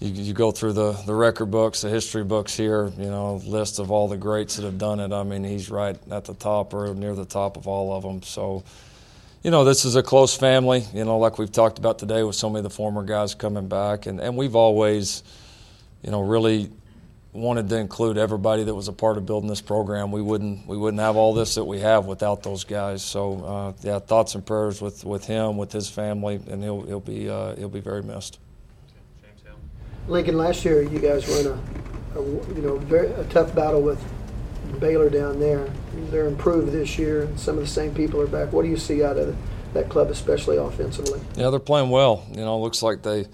[0.00, 3.78] you, you go through the, the record books, the history books here, you know, list
[3.78, 5.12] of all the greats that have done it.
[5.12, 8.22] I mean, he's right at the top or near the top of all of them.
[8.22, 8.62] So,
[9.42, 12.36] you know, this is a close family, you know, like we've talked about today with
[12.36, 14.06] so many of the former guys coming back.
[14.06, 15.24] And, and we've always,
[16.02, 16.70] you know, really
[17.32, 20.12] wanted to include everybody that was a part of building this program.
[20.12, 23.02] We wouldn't we wouldn't have all this that we have without those guys.
[23.02, 27.00] So uh, yeah, thoughts and prayers with, with him, with his family, and he'll he'll
[27.00, 28.38] be uh, he'll be very missed.
[30.08, 33.82] Lincoln, last year you guys were in a, a you know very a tough battle
[33.82, 34.02] with
[34.80, 35.70] Baylor down there.
[36.10, 38.52] They're improved this year, and some of the same people are back.
[38.52, 39.36] What do you see out of
[39.74, 41.20] that club, especially offensively?
[41.36, 42.26] Yeah, they're playing well.
[42.30, 43.26] You know, looks like they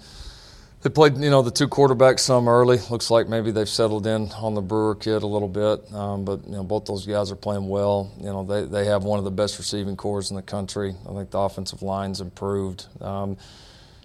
[0.81, 2.77] they played you know the two quarterbacks some early.
[2.89, 6.45] Looks like maybe they've settled in on the Brewer kid a little bit, um, but
[6.45, 8.11] you know both those guys are playing well.
[8.19, 10.93] You know they they have one of the best receiving cores in the country.
[11.09, 12.85] I think the offensive line's improved.
[13.01, 13.37] Um,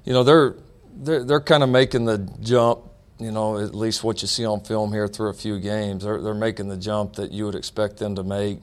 [0.05, 0.55] you know they're
[1.01, 2.81] they're, they're kind of making the jump,
[3.19, 6.05] you know, at least what you see on film here through a few games.
[6.05, 8.59] They're, they're making the jump that you would expect them to make,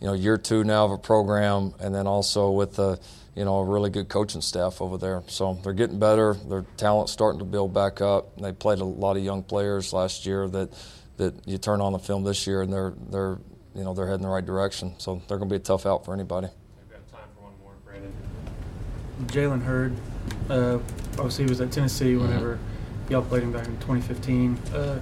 [0.00, 2.98] you know, year two now of a program, and then also with a,
[3.34, 5.22] you know, a really good coaching staff over there.
[5.26, 6.34] So they're getting better.
[6.34, 8.36] Their talent's starting to build back up.
[8.36, 10.70] They played a lot of young players last year that,
[11.16, 13.38] that you turn on the film this year, and they're, they're,
[13.74, 14.94] you know, they're heading the right direction.
[14.98, 16.48] So they're going to be a tough out for anybody.
[16.78, 18.12] We've got time for one more, Brandon.
[19.26, 19.96] Jalen Hurd,
[20.50, 20.78] uh,
[21.18, 22.22] obviously he was at Tennessee Mm-hmm.
[22.22, 22.58] whenever
[23.10, 24.56] y'all played him back in 2015.
[24.74, 25.00] Uh,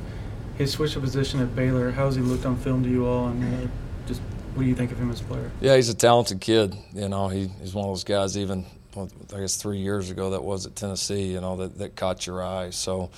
[0.59, 3.65] his switch of position at Baylor, how's he looked on film to you all, and
[3.65, 3.69] uh,
[4.07, 4.21] just
[4.55, 5.51] what do you think of him as a player?
[5.61, 6.75] Yeah, he's a talented kid.
[6.95, 8.39] You know, he, he's one of those guys.
[8.39, 8.65] Even
[8.95, 11.25] well, I guess three years ago that was at Tennessee.
[11.33, 12.71] You know, that, that caught your eye.
[12.71, 13.11] So,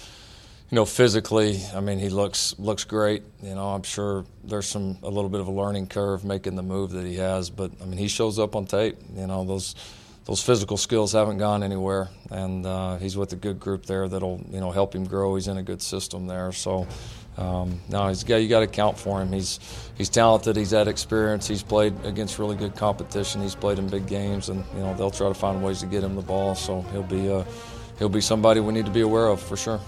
[0.70, 3.22] you know, physically, I mean, he looks looks great.
[3.40, 6.64] You know, I'm sure there's some a little bit of a learning curve making the
[6.64, 8.96] move that he has, but I mean, he shows up on tape.
[9.14, 9.76] You know, those
[10.29, 14.45] those physical skills haven't gone anywhere, and uh, he's with a good group there that'll
[14.51, 15.35] you know help him grow.
[15.35, 16.87] He's in a good system there, so.
[17.39, 19.33] Um, no, he's got, you got to count for him.
[19.33, 19.61] He's
[19.97, 20.57] he's talented.
[20.57, 21.47] He's had experience.
[21.47, 23.41] He's played against really good competition.
[23.41, 26.03] He's played in big games, and you know they'll try to find ways to get
[26.03, 26.57] him the ball.
[26.57, 27.45] So he'll be uh,
[28.01, 29.81] he'll be somebody we need to be aware of for sure.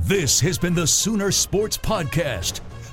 [0.00, 2.60] This has been the Sooner Sports Podcast.